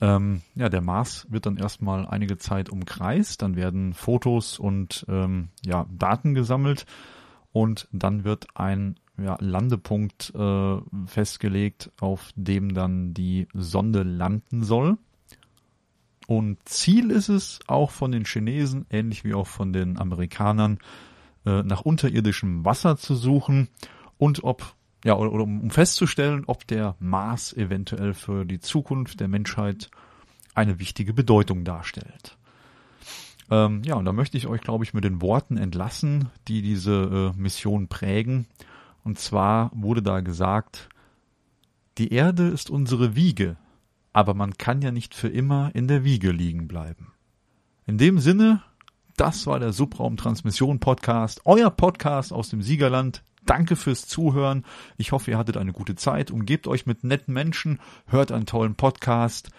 [0.00, 5.48] Ähm, ja, der Mars wird dann erstmal einige Zeit umkreist, dann werden Fotos und ähm,
[5.64, 6.84] ja, Daten gesammelt
[7.52, 14.98] und dann wird ein ja, Landepunkt äh, festgelegt, auf dem dann die Sonde landen soll.
[16.26, 20.78] Und Ziel ist es auch von den Chinesen, ähnlich wie auch von den Amerikanern,
[21.44, 23.68] äh, nach unterirdischem Wasser zu suchen
[24.16, 29.28] und ob, ja, oder, oder um festzustellen, ob der Mars eventuell für die Zukunft der
[29.28, 29.90] Menschheit
[30.54, 32.38] eine wichtige Bedeutung darstellt.
[33.50, 37.32] Ähm, ja, und da möchte ich euch, glaube ich, mit den Worten entlassen, die diese
[37.36, 38.46] äh, Mission prägen.
[39.04, 40.88] Und zwar wurde da gesagt,
[41.98, 43.56] die Erde ist unsere Wiege,
[44.12, 47.12] aber man kann ja nicht für immer in der Wiege liegen bleiben.
[47.86, 48.62] In dem Sinne,
[49.16, 53.22] das war der Subraumtransmission Podcast, euer Podcast aus dem Siegerland.
[53.44, 54.64] Danke fürs Zuhören.
[54.96, 56.30] Ich hoffe, ihr hattet eine gute Zeit.
[56.30, 59.50] Umgebt euch mit netten Menschen, hört einen tollen Podcast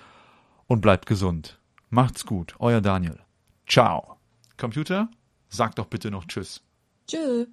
[0.66, 1.60] und bleibt gesund.
[1.90, 2.56] Macht's gut.
[2.60, 3.20] Euer Daniel.
[3.68, 4.18] Ciao.
[4.58, 5.10] Computer,
[5.50, 6.64] sag doch bitte noch Tschüss.
[7.08, 7.46] Tschö.